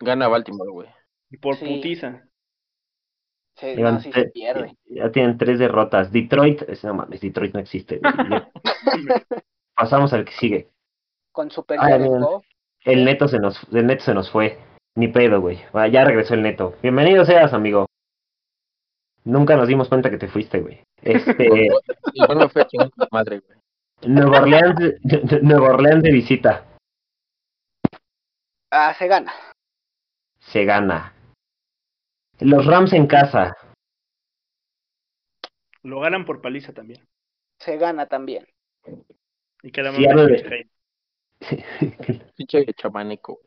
[0.00, 0.88] Gana Baltimore, güey.
[1.30, 1.64] Y por Sí.
[1.66, 2.22] putiza.
[3.56, 4.76] Sí, Llevan no, sí se pierde.
[4.84, 6.12] Ya tienen tres derrotas.
[6.12, 8.00] Detroit, es- no mames, Detroit no existe.
[9.74, 10.70] Pasamos al que sigue.
[11.32, 12.20] Con Super Ay, Jared bien.
[12.20, 12.44] Goff.
[12.84, 14.58] El neto se nos, el neto se nos fue.
[14.94, 15.58] Ni pedo, güey.
[15.72, 16.74] Ah, Ya regresó el neto.
[16.82, 17.86] Bienvenido seas, amigo.
[19.24, 20.82] Nunca nos dimos cuenta que te fuiste, güey.
[21.02, 21.48] Este,
[22.28, 23.58] bueno, fue a chingar a tu madre, güey.
[24.06, 26.64] Nueva Orleans, de- Nueva Orleans de visita.
[28.70, 29.32] Ah, se gana.
[30.46, 31.12] Se gana.
[32.40, 33.56] Los Rams en casa.
[35.82, 37.06] Lo ganan por paliza también.
[37.58, 38.46] Se gana también.
[39.62, 40.68] Y queda Sí, hablo de- de...
[42.36, 43.40] Pinche chamaneco.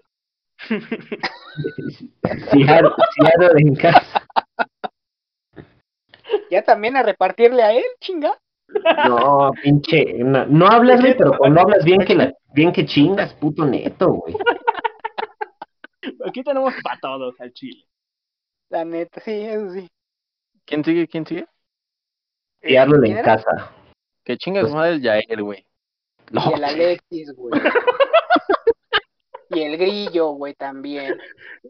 [2.52, 4.28] Seattle Seattle en casa.
[6.52, 8.38] Ya también a repartirle a él, chinga.
[9.08, 10.14] No, pinche.
[10.24, 14.36] No, no hablas, pero cuando hablas bien que, la, bien que chingas, puto neto, güey.
[16.26, 17.86] Aquí tenemos para todos al chile.
[18.70, 19.88] La neta, sí, eso sí.
[20.66, 21.08] ¿Quién sigue?
[21.08, 21.48] ¿Quién sigue?
[22.62, 23.24] Seattle ¿Quién en era?
[23.38, 23.72] casa.
[24.24, 25.66] Que chinga su madre el Jair, güey.
[26.32, 27.60] No, Y el Alexis, güey.
[29.50, 31.18] y el Grillo, güey, también.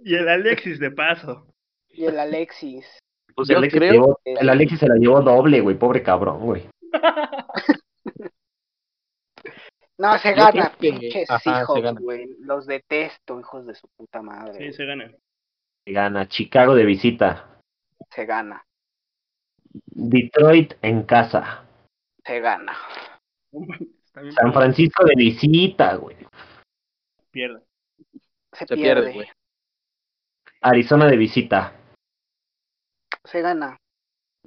[0.03, 1.45] Y el Alexis de paso.
[1.89, 2.85] Y el Alexis.
[3.35, 5.77] pues yo el, Alexis creo- llevó- el Alexis se la llevó doble, güey.
[5.77, 6.67] Pobre cabrón, güey.
[9.99, 11.99] No, se Yo gana, que- pinches ajá, se hijos, gana.
[11.99, 12.25] güey.
[12.39, 14.53] Los detesto, hijos de su puta madre.
[14.71, 15.11] Sí, se gana.
[15.85, 16.27] Se gana.
[16.27, 17.61] Chicago de visita.
[18.11, 18.63] Se gana,
[19.91, 21.65] Detroit en casa.
[22.25, 22.75] se gana.
[24.35, 26.15] San Francisco de visita, güey.
[27.31, 27.61] pierde.
[28.53, 29.27] Se, Se pierde, pierde, güey.
[30.61, 31.73] Arizona de visita.
[33.25, 33.77] Se gana.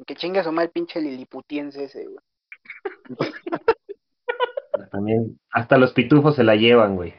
[0.07, 2.19] Que chingue a su mal pinche liliputiense ese, güey.
[4.91, 5.39] También.
[5.51, 7.15] Hasta los pitufos se la llevan, güey.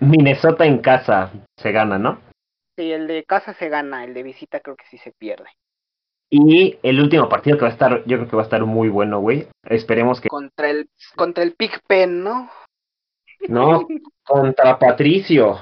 [0.00, 1.32] Minnesota en casa.
[1.56, 2.20] Se gana, ¿no?
[2.76, 5.48] Sí, el de casa se gana, el de visita creo que sí se pierde.
[6.30, 8.88] Y el último partido que va a estar, yo creo que va a estar muy
[8.88, 9.48] bueno, güey.
[9.64, 11.56] Esperemos que Contra el, contra el
[11.86, 12.50] Pen, ¿no?
[13.48, 13.86] no
[14.24, 15.58] contra Patricio.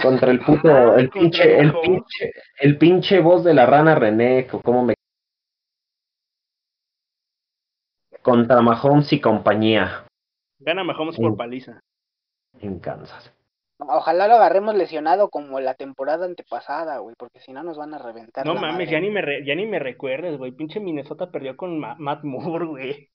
[0.00, 4.60] Contra el puto, el pinche, el pinche, el pinche voz de la rana René, co-
[4.60, 4.93] cómo me
[8.24, 10.06] contra Mahomes y compañía
[10.58, 11.80] Gana Mahomes por paliza.
[12.58, 13.32] en Kansas.
[13.78, 17.98] Ojalá lo agarremos lesionado como la temporada antepasada, güey, porque si no nos van a
[17.98, 18.46] reventar.
[18.46, 18.90] No la mames, madre.
[18.92, 20.52] ya ni me re- ya ni me recuerdes, güey.
[20.52, 23.10] Pinche Minnesota perdió con Ma- Matt Moore, güey.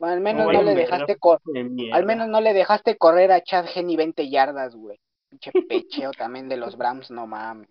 [0.00, 3.66] No al menos No le dejaste de al menos no le dejaste correr a Chad
[3.74, 4.98] Henney 20 yardas, güey.
[5.30, 7.68] Pinche pecheo también de los Browns, no mames.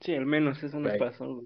[0.00, 0.98] Sí, al menos eso nos Güey.
[0.98, 1.42] pasó.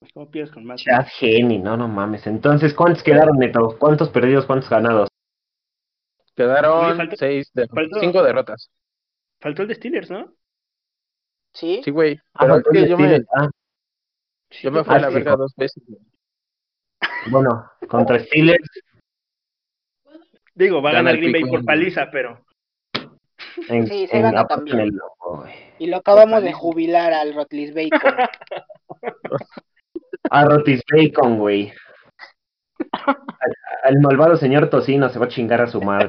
[0.00, 2.26] Pues, ¿Cómo pierdes con Matt Chad Henney, no, no mames.
[2.26, 3.76] Entonces, ¿cuántos quedaron, Neto?
[3.78, 5.08] ¿Cuántos perdidos, cuántos ganados?
[6.34, 7.68] Quedaron seis de...
[8.00, 8.70] cinco derrotas.
[9.40, 10.32] Faltó el de Steelers, ¿no?
[11.52, 11.80] ¿Sí?
[11.84, 12.18] Sí, güey.
[12.34, 13.20] Ah, Pero es que de yo me.
[13.36, 13.48] Ah,
[14.62, 15.14] yo me fui a la Ah, sí.
[15.14, 15.82] verga dos veces.
[15.86, 16.00] güey.
[17.30, 18.68] bueno, contra Steelers,
[20.56, 22.43] Digo, va a Gana ganar Green Bay por paliza, pero
[23.68, 24.80] en, Sí, se en- gana aparte también.
[24.80, 25.52] en el loco, güey.
[25.78, 28.14] Y lo acabamos de jubilar al Rotlis Bacon.
[30.30, 31.72] A Rotis Bacon, güey.
[32.92, 36.08] Al, al malvado señor Tocino se va a chingar a su madre.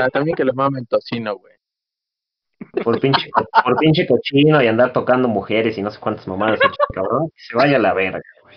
[0.00, 1.52] Ah, también que le mamen tocino, güey.
[2.82, 3.28] Por pinche,
[3.62, 6.58] por pinche cochino y andar tocando mujeres y no sé cuántas mamadas
[6.94, 7.28] cabrón.
[7.36, 8.56] Que se vaya a la verga, güey.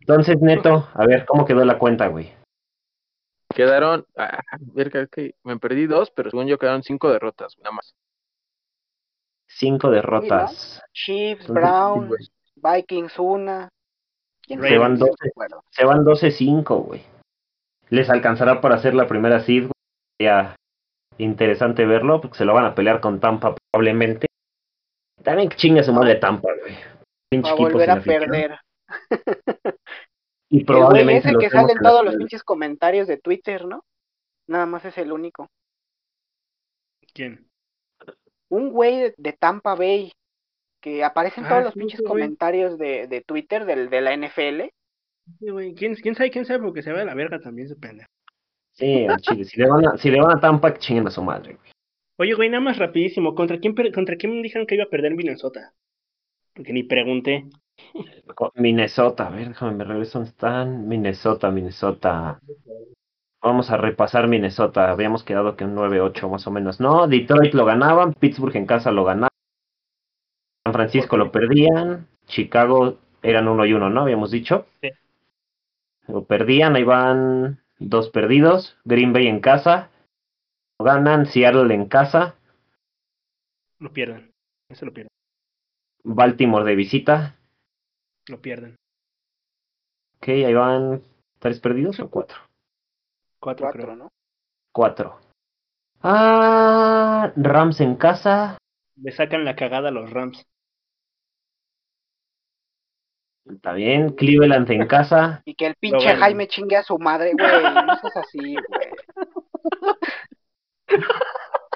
[0.00, 2.32] Entonces, Neto, a ver, ¿cómo quedó la cuenta, güey?
[3.54, 4.40] Quedaron, ah,
[4.74, 7.94] verga, es que me perdí dos, pero según yo quedaron cinco derrotas, nada más.
[9.48, 10.80] Cinco derrotas.
[10.92, 12.30] Chiefs, Browns.
[12.54, 13.68] Vikings una.
[14.42, 15.10] ¿Quién Se van sabe?
[15.10, 15.10] doce.
[15.10, 15.64] No me acuerdo.
[15.70, 17.02] Se van 12-5, güey.
[17.88, 19.72] Les alcanzará para hacer la primera seed, güey.
[20.18, 20.56] Sería
[21.18, 24.26] interesante verlo, porque se lo van a pelear con Tampa probablemente.
[25.22, 26.76] También que chingue su madre Tampa, güey.
[27.28, 28.58] Pinche Va a volver a perder.
[30.50, 33.64] Y El güey probablemente ese los que sale en todos los pinches comentarios de Twitter,
[33.64, 33.84] ¿no?
[34.46, 35.48] Nada más es el único.
[37.14, 37.48] ¿Quién?
[38.48, 40.12] Un güey de, de Tampa Bay
[40.80, 44.62] que aparece en Ah, todos los pinches comentarios de, de Twitter del, de la NFL.
[45.38, 46.30] Sí, güey, ¿Quién, ¿Quién sabe?
[46.30, 46.64] ¿Quién sabe?
[46.64, 48.08] Porque se ve a la verga también ese pendejo.
[48.72, 49.44] Sí, al chile.
[49.44, 51.70] Si le van a, si le van a Tampa, que chinguen a su madre, güey.
[52.16, 53.34] Oye, güey, nada más rapidísimo.
[53.34, 55.72] ¿Contra quién, ¿Contra quién me dijeron que iba a perder Minnesota?
[56.54, 57.46] Porque ni pregunté.
[58.54, 60.88] Minnesota, a ver, déjame me regreso dónde están.
[60.88, 62.40] Minnesota, Minnesota.
[63.42, 64.90] Vamos a repasar Minnesota.
[64.90, 66.80] Habíamos quedado que un 9-8 más o menos.
[66.80, 69.30] No, Detroit lo ganaban, Pittsburgh en casa lo ganaban,
[70.64, 74.02] San Francisco lo perdían, Chicago eran 1 y 1, ¿no?
[74.02, 74.66] Habíamos dicho.
[74.82, 74.90] Sí.
[76.06, 78.76] Lo perdían, ahí van dos perdidos.
[78.84, 79.90] Green Bay en casa.
[80.78, 82.36] Lo ganan, Seattle en casa.
[83.78, 84.32] Lo pierden.
[84.68, 85.10] Ese lo pierden.
[86.04, 87.36] Baltimore de visita.
[88.30, 88.76] Lo pierden.
[90.18, 91.02] Ok, ahí van
[91.38, 92.36] tres perdidos o cuatro.
[93.40, 93.96] Cuatro, Cuatro, creo.
[93.96, 94.08] ¿no?
[94.72, 95.18] Cuatro.
[96.02, 98.58] Ah, Rams en casa.
[98.96, 100.44] Le sacan la cagada a los Rams.
[103.50, 104.10] Está bien.
[104.14, 105.42] Cleveland en casa.
[105.46, 106.14] Y que el pinche.
[106.16, 107.62] Jaime chingue a su madre, güey.
[107.74, 108.90] No seas así, güey.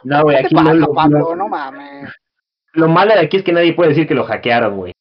[0.04, 1.18] No, güey, ¿Qué te aquí no, pasa, lo, Pablo?
[1.18, 2.12] lo- No mames.
[2.74, 4.92] lo malo de aquí es que nadie puede decir que lo hackearon, güey.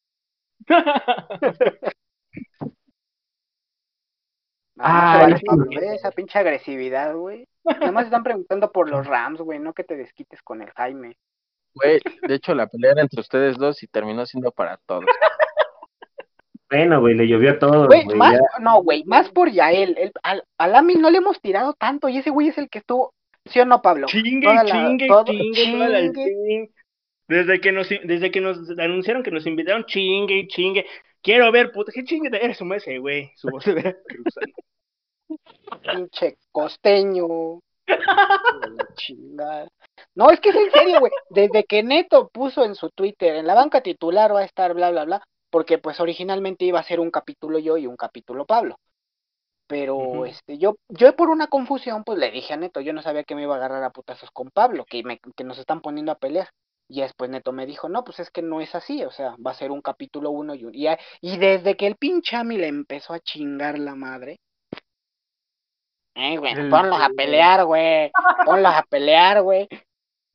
[0.68, 0.76] No,
[4.78, 5.94] Ah, ¿eh?
[5.94, 7.46] Esa pinche agresividad, güey.
[7.64, 9.58] Nada más están preguntando por los Rams, güey.
[9.60, 11.16] No que te desquites con el Jaime.
[11.74, 15.04] Güey, de hecho la pelea era entre ustedes dos y terminó siendo para todos.
[16.70, 18.16] Bueno, güey, le llovió a todos, Güey, güey.
[18.16, 18.40] más, ya.
[18.60, 19.96] no, güey, más por Yael.
[19.96, 22.78] El, al, al Ami no le hemos tirado tanto y ese güey es el que
[22.78, 23.14] estuvo.
[23.46, 24.06] ¿Sí o no, Pablo?
[24.08, 25.52] Chingue, Toda la- chingue, todo- chingue,
[26.12, 26.70] chingue.
[27.26, 30.86] Desde que nos desde que nos anunciaron que nos invitaron, chingue, chingue.
[31.22, 33.96] Quiero ver, puta, qué chingue de eres ese güey, su voz de
[35.82, 37.60] pinche costeño.
[40.14, 41.12] No, es que es en serio, güey.
[41.30, 44.90] Desde que Neto puso en su Twitter, en la banca titular va a estar bla,
[44.90, 48.76] bla, bla, porque pues originalmente iba a ser un capítulo yo y un capítulo Pablo.
[49.66, 53.24] Pero este yo yo por una confusión pues le dije a Neto, yo no sabía
[53.24, 56.12] que me iba a agarrar a putazos con Pablo, que me que nos están poniendo
[56.12, 56.50] a pelear.
[56.88, 59.52] Y después Neto me dijo, no, pues es que no es así, o sea, va
[59.52, 60.74] a ser un capítulo uno y un...
[60.74, 60.86] Y,
[61.22, 64.38] y desde que el pinche Ami le empezó a chingar la madre,
[66.14, 68.12] eh, güey, ponlos a pelear, güey,
[68.44, 69.68] ponlos a pelear, güey.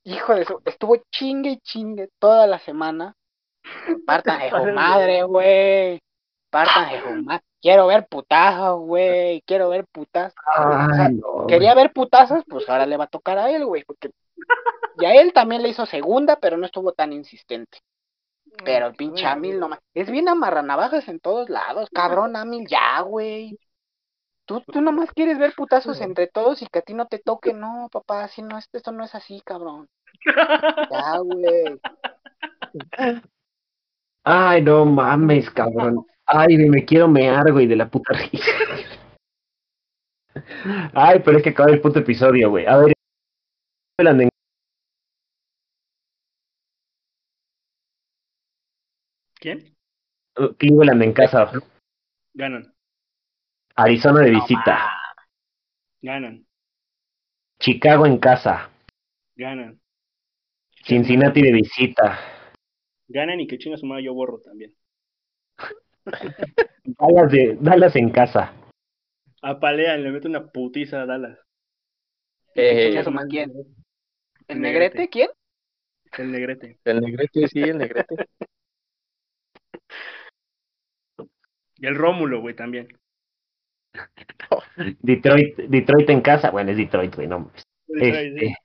[0.03, 0.61] Hijo de su...
[0.65, 3.15] Estuvo chingue y chingue toda la semana.
[4.05, 5.99] Partan de su madre, güey.
[6.49, 7.43] Partan de su madre.
[7.61, 9.41] Quiero ver putazos, güey.
[9.45, 10.35] Quiero ver putazos.
[10.57, 11.47] O sea, Ay, no, güey.
[11.47, 13.83] quería ver putazos, pues ahora le va a tocar a él, güey.
[13.85, 14.09] Porque
[14.99, 17.79] y a él también le hizo segunda, pero no estuvo tan insistente.
[18.63, 19.79] Pero el pinche Amil nomás.
[19.93, 21.89] Es bien amarranavajas en todos lados.
[21.93, 23.57] Cabrón, Amil, ya, güey.
[24.45, 27.53] Tú, tú nomás quieres ver putazos entre todos y que a ti no te toque.
[27.53, 29.87] No, papá, así no es, esto no es así, cabrón.
[30.91, 31.79] Ya, güey.
[34.23, 36.05] Ay, no mames, cabrón.
[36.25, 38.51] Ay, me quiero mear, güey, de la puta risa.
[40.93, 42.65] Ay, pero es que acaba el puto episodio, güey.
[42.65, 42.93] A ver.
[49.39, 49.73] ¿Quién?
[50.57, 51.51] Cleveland en casa.
[52.33, 52.73] Ganan,
[53.75, 54.91] Arizona de visita.
[56.01, 56.45] ganan,
[57.59, 58.69] Chicago en casa.
[59.35, 59.79] ganan.
[60.83, 62.19] Cincinnati de visita.
[63.07, 64.73] Ganan y que chinga su madre yo borro también.
[66.83, 68.53] Dallas, de, Dallas en casa.
[69.41, 71.39] Apalean, le meto una putiza a Dallas.
[72.55, 73.51] Eh, ¿quién?
[73.51, 75.09] ¿El El negrete?
[75.09, 75.29] ¿Quién?
[76.17, 76.79] El negrete.
[76.83, 78.15] el negrete, sí, el negrete.
[81.77, 82.87] Y el Rómulo, güey, también.
[85.01, 86.51] Detroit, Detroit en casa.
[86.51, 87.63] Bueno, es Detroit, güey, no sí.
[87.87, 88.55] Este,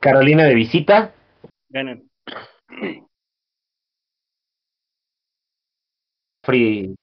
[0.00, 1.14] Carolina de visita.
[1.68, 2.08] Ganan.
[6.44, 6.94] Free.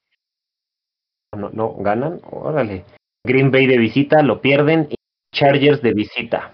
[1.38, 2.20] No, no, ganan.
[2.32, 2.86] Órale.
[3.24, 4.88] Green Bay de visita, lo pierden.
[4.89, 4.95] Y
[5.34, 6.53] Chargers de visita.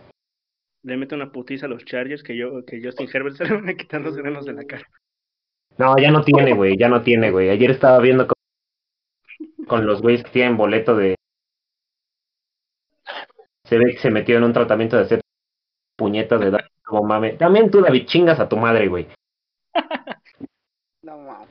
[0.83, 3.69] Le meto una putiza a los Chargers que yo que Justin Herbert se le van
[3.69, 4.85] a quitar los granos de la cara.
[5.77, 7.49] No, ya no tiene, güey, ya no tiene, güey.
[7.49, 8.35] Ayer estaba viendo con,
[9.67, 11.15] con los güeyes que tienen boleto de...
[13.65, 15.21] Se ve que se metió en un tratamiento de hacer
[15.97, 16.59] puñetas de edad.
[16.83, 17.33] Como mame.
[17.33, 19.07] También tú, David, chingas a tu madre, güey.
[21.01, 21.49] No, mames.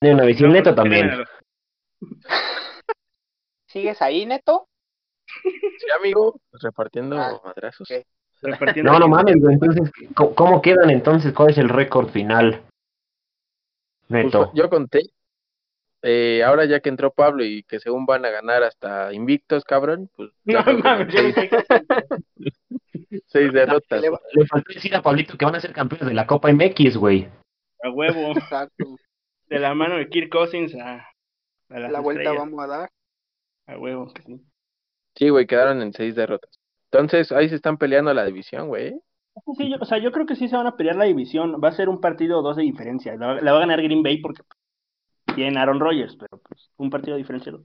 [0.00, 1.10] De una visión neto también.
[3.66, 4.68] ¿Sigues ahí, Neto?
[5.42, 7.88] Sí, amigo, repartiendo Ah, madrazos.
[8.42, 9.54] repartiendo- No, no mames, güey.
[9.54, 11.32] Entonces, ¿cómo, cómo quedan entonces?
[11.32, 12.62] ¿Cuál es el récord final?
[14.12, 14.52] Pues, Neto.
[14.54, 15.02] yo conté.
[16.04, 20.10] Eh, ahora ya que entró Pablo y que según van a ganar hasta invictos, cabrón,
[20.16, 21.50] pues No mames, sé.
[23.26, 24.02] Seis derrotas.
[24.02, 27.28] Le faltó decir a Pablito que van a ser campeones de la Copa MX, güey.
[27.84, 28.32] A huevo.
[28.32, 28.96] Exacto.
[29.48, 31.06] De la mano de Kirk Cousins a,
[31.68, 32.44] a las La vuelta estrellas.
[32.50, 32.90] vamos a dar.
[33.66, 34.40] A huevo, que sí.
[35.14, 36.58] Sí, güey, quedaron en seis derrotas.
[36.90, 38.94] Entonces, ahí se están peleando la división, güey.
[39.56, 41.60] Sí, yo- o sea, yo creo que sí se van a pelear la división.
[41.62, 43.16] Va a ser un partido o dos de diferencia.
[43.16, 44.42] La, va- la va a ganar Green Bay porque
[45.34, 47.64] tiene Aaron Rodgers, pero pues un partido diferenciado.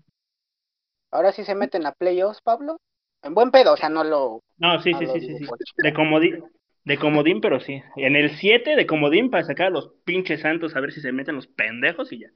[1.11, 2.77] Ahora sí se meten a playoffs, Pablo.
[3.23, 4.41] En buen pedo, o sea, no lo.
[4.57, 5.45] No, sí, no sí, sí, sí, sí.
[5.77, 6.43] De comodín,
[6.85, 7.81] de comodín, pero sí.
[7.95, 11.11] En el 7 de comodín para sacar a los pinches santos a ver si se
[11.11, 12.27] meten los pendejos y ya.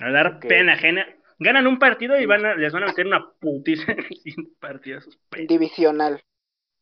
[0.00, 1.06] A dar pena ajena.
[1.40, 4.52] Ganan un partido y van a, les van a meter una putiza en el siguiente
[4.60, 5.00] partido.
[5.48, 6.20] Divisional.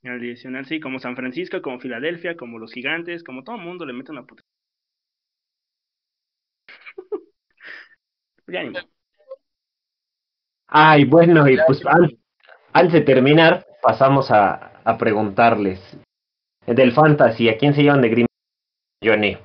[0.07, 3.63] En el divisional, sí, como San Francisco, como Filadelfia, como los gigantes, como todo el
[3.63, 4.41] mundo le mete una puta.
[8.47, 8.77] ya ni.
[10.69, 12.17] Ay, bueno, y pues an-
[12.73, 15.81] antes de terminar, pasamos a, a preguntarles.
[16.69, 18.27] Del Fantasy, ¿a quién se llevan de Green
[19.03, 19.11] Bay?
[19.11, 19.37] Johnny?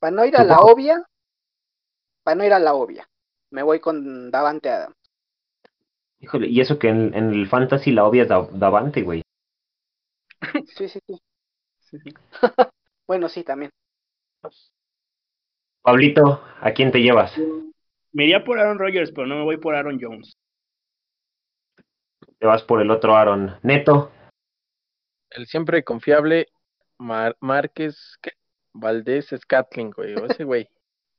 [0.00, 1.04] Para no ir a la obvia.
[2.24, 3.06] Para no ir a la obvia.
[3.50, 4.97] Me voy con Davante Adams.
[6.20, 9.22] Híjole, y eso que en, en el Fantasy la obvia es Da- Davante, güey.
[10.66, 11.18] Sí, sí, sí.
[11.80, 12.10] Sí, sí.
[13.06, 13.70] Bueno, sí, también.
[15.82, 17.32] Pablito, ¿a quién te llevas?
[18.12, 20.34] Me iría por Aaron Rodgers, pero no me voy por Aaron Jones.
[22.38, 23.56] Te vas por el otro Aaron.
[23.62, 24.10] Neto,
[25.30, 26.48] El siempre confiable
[26.98, 28.32] Mar Márquez, ¿qué?
[28.74, 30.68] Valdés Scatling, güey, o ese güey.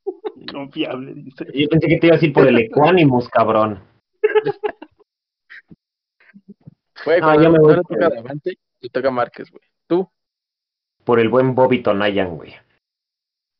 [0.52, 1.44] Confiable, dice.
[1.52, 3.82] yo pensé que te ibas a ir por el Equanimus, cabrón.
[7.04, 9.62] Güey, yo me no voy le toca Davante, le toca Márquez, güey.
[9.86, 10.08] Tú,
[11.04, 12.54] Por el buen Bobby Tonayan, güey.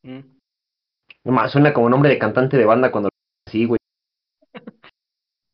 [0.03, 0.37] Mm.
[1.23, 3.09] No más, suena como nombre de cantante de banda cuando
[3.49, 3.77] sí, güey.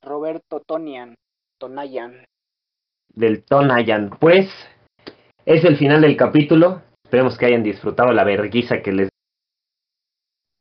[0.02, 1.16] Roberto Tonian.
[1.60, 2.24] Tonayan.
[3.14, 4.10] Del Tonayan.
[4.20, 4.50] Pues,
[5.46, 6.82] es el final del capítulo.
[7.04, 9.10] Esperemos que hayan disfrutado la verguiza que les.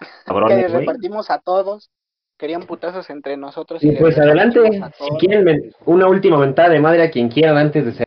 [0.01, 0.87] Que Cabrones, les güey.
[0.87, 1.91] repartimos a todos.
[2.39, 3.83] Querían putazos entre nosotros.
[3.83, 4.61] Y pues adelante,
[4.99, 8.07] si quieren una última ventada de madre a quien quieran antes de ser.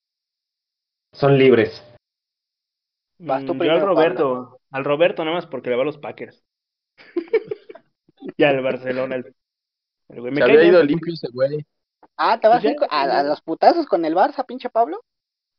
[1.14, 1.84] Son libres.
[3.18, 5.86] Vas tú Mm, yo primero, al Roberto, al Roberto nada más porque le va a
[5.86, 6.44] los Packers.
[8.38, 9.16] y al Barcelona.
[9.16, 9.36] El,
[10.10, 11.66] el güey me se cae había ido limpio ese güey.
[12.16, 15.02] Ah, ¿te vas Pues a, los putazos con el Barça, pinche Pablo?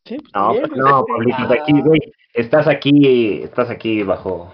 [0.05, 1.05] Sí, pues No, pues no.
[1.05, 1.63] Pablito, de Ah.
[1.63, 2.01] aquí, güey.
[2.35, 4.53] Estás aquí, estás aquí bajo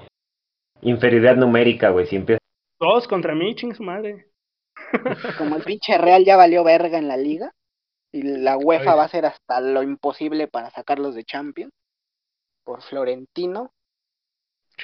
[0.80, 2.06] inferioridad numérica, güey.
[2.06, 2.40] Si empiezas.
[2.78, 4.26] Todos contra mí, ching su madre.
[5.38, 7.52] Como el pinche Real ya valió verga en la liga.
[8.12, 8.96] Y la UEFA Ay.
[8.96, 11.72] va a hacer hasta lo imposible para sacarlos de Champions.
[12.64, 13.72] Por Florentino.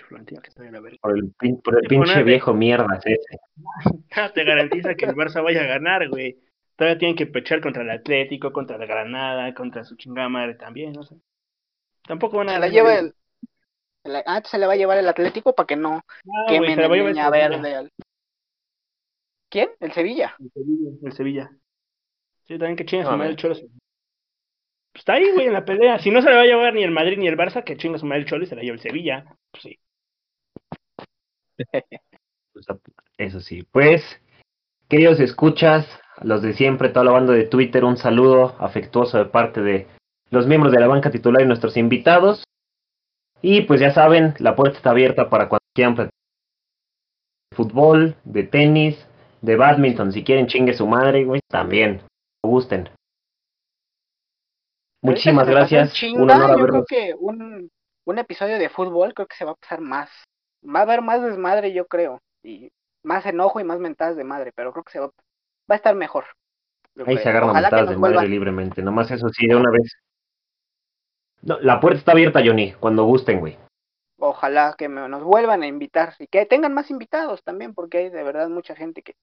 [0.08, 0.98] Florentino, que está de la verga.
[1.02, 3.38] Por el, pin- por el pinche viejo mierdas ese.
[4.34, 6.38] Te garantiza que el Barça vaya a ganar, güey.
[6.76, 10.92] Todavía tienen que pechar contra el Atlético, contra el Granada, contra su chingada madre también,
[10.92, 11.16] no sé.
[12.06, 13.14] Tampoco van a Se la lleva el.
[14.26, 16.88] Ah, se le va a llevar el Atlético para que no Ah, quemen se la
[16.88, 17.74] va a el llevar niña verde.
[17.76, 17.90] al-
[19.50, 19.68] ¿Quién?
[19.80, 20.34] El Sevilla.
[20.38, 20.90] El Sevilla.
[21.02, 21.50] El Sevilla.
[22.46, 23.30] Sí, también que chinga su No, madre man.
[23.32, 23.54] el Cholo.
[23.54, 25.98] Pues está ahí, güey, en la pelea.
[25.98, 27.98] Si no se la va a llevar ni el Madrid ni el Barça, que chinga
[27.98, 29.24] su madre el Cholo y se la lleva el Sevilla.
[29.50, 29.78] Pues sí.
[32.54, 32.66] Pues,
[33.16, 33.62] Eso sí.
[33.72, 34.02] Pues,
[34.88, 35.86] queridos escuchas,
[36.20, 39.86] los de siempre, toda la banda de Twitter, un saludo afectuoso de parte de
[40.30, 42.44] los miembros de la banca titular y nuestros invitados.
[43.42, 46.14] Y pues ya saben, la puerta está abierta para cuando quieran platicar
[47.50, 49.06] de fútbol, de tenis,
[49.40, 50.12] de badminton.
[50.12, 52.02] Si quieren chingue su madre, güey, también.
[52.40, 52.88] Como gusten.
[55.02, 55.92] Muchísimas gracias.
[55.92, 57.68] chinga, Un honor yo creo que un,
[58.06, 60.08] un episodio de fútbol creo que se va a pasar más.
[60.64, 62.20] Va a haber más desmadre, yo creo.
[62.44, 62.70] Y
[63.02, 65.96] más enojo y más mentadas de madre, pero creo que se va, va a estar
[65.96, 66.24] mejor.
[66.98, 67.18] Ahí creo.
[67.18, 68.82] se agarran mentadas de madre libremente.
[68.82, 69.92] Nomás eso sí, de una vez.
[71.42, 73.56] No, la puerta está abierta, Johnny, cuando gusten, güey.
[74.18, 78.10] Ojalá que me- nos vuelvan a invitar y que tengan más invitados también, porque hay
[78.10, 79.14] de verdad mucha gente que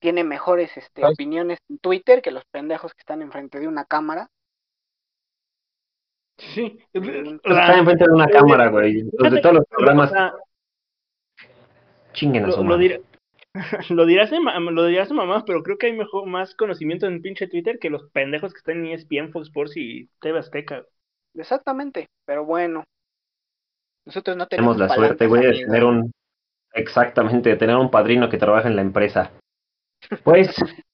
[0.00, 4.28] tiene mejores este, opiniones en Twitter que los pendejos que están enfrente de una cámara.
[6.36, 6.78] Sí.
[6.94, 9.02] O Está sea, enfrente de una cámara, güey.
[9.18, 10.12] Los de todos los programas
[12.12, 12.84] chinguen a su lo, lo, madre.
[12.88, 13.00] dirá-
[13.90, 17.78] lo dirás lo dirás mamá, pero creo que hay mejor, más conocimiento en pinche Twitter
[17.80, 20.84] que los pendejos que están en ESPN, Fox Sports y TV Azteca.
[21.38, 22.84] Exactamente, pero bueno.
[24.04, 26.12] Nosotros no Tenemos tenemos la suerte, güey, de tener un.
[26.72, 29.30] Exactamente, de tener un padrino que trabaja en la empresa.
[30.24, 30.54] Pues,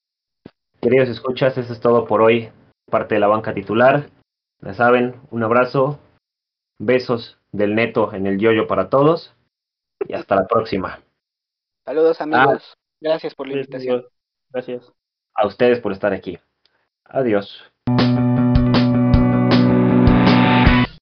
[0.81, 2.51] queridos escuchas, eso es todo por hoy.
[2.91, 4.11] Parte de la banca titular.
[4.61, 5.99] Ya saben, un abrazo.
[6.79, 9.35] Besos del neto en el yoyo para todos.
[10.07, 11.01] Y hasta la próxima.
[11.85, 12.25] Saludos Ah.
[12.25, 12.75] amigos.
[13.01, 14.07] Gracias por la invitación.
[14.51, 14.93] Gracias.
[15.35, 16.39] A ustedes por estar aquí.
[17.05, 17.74] Adiós.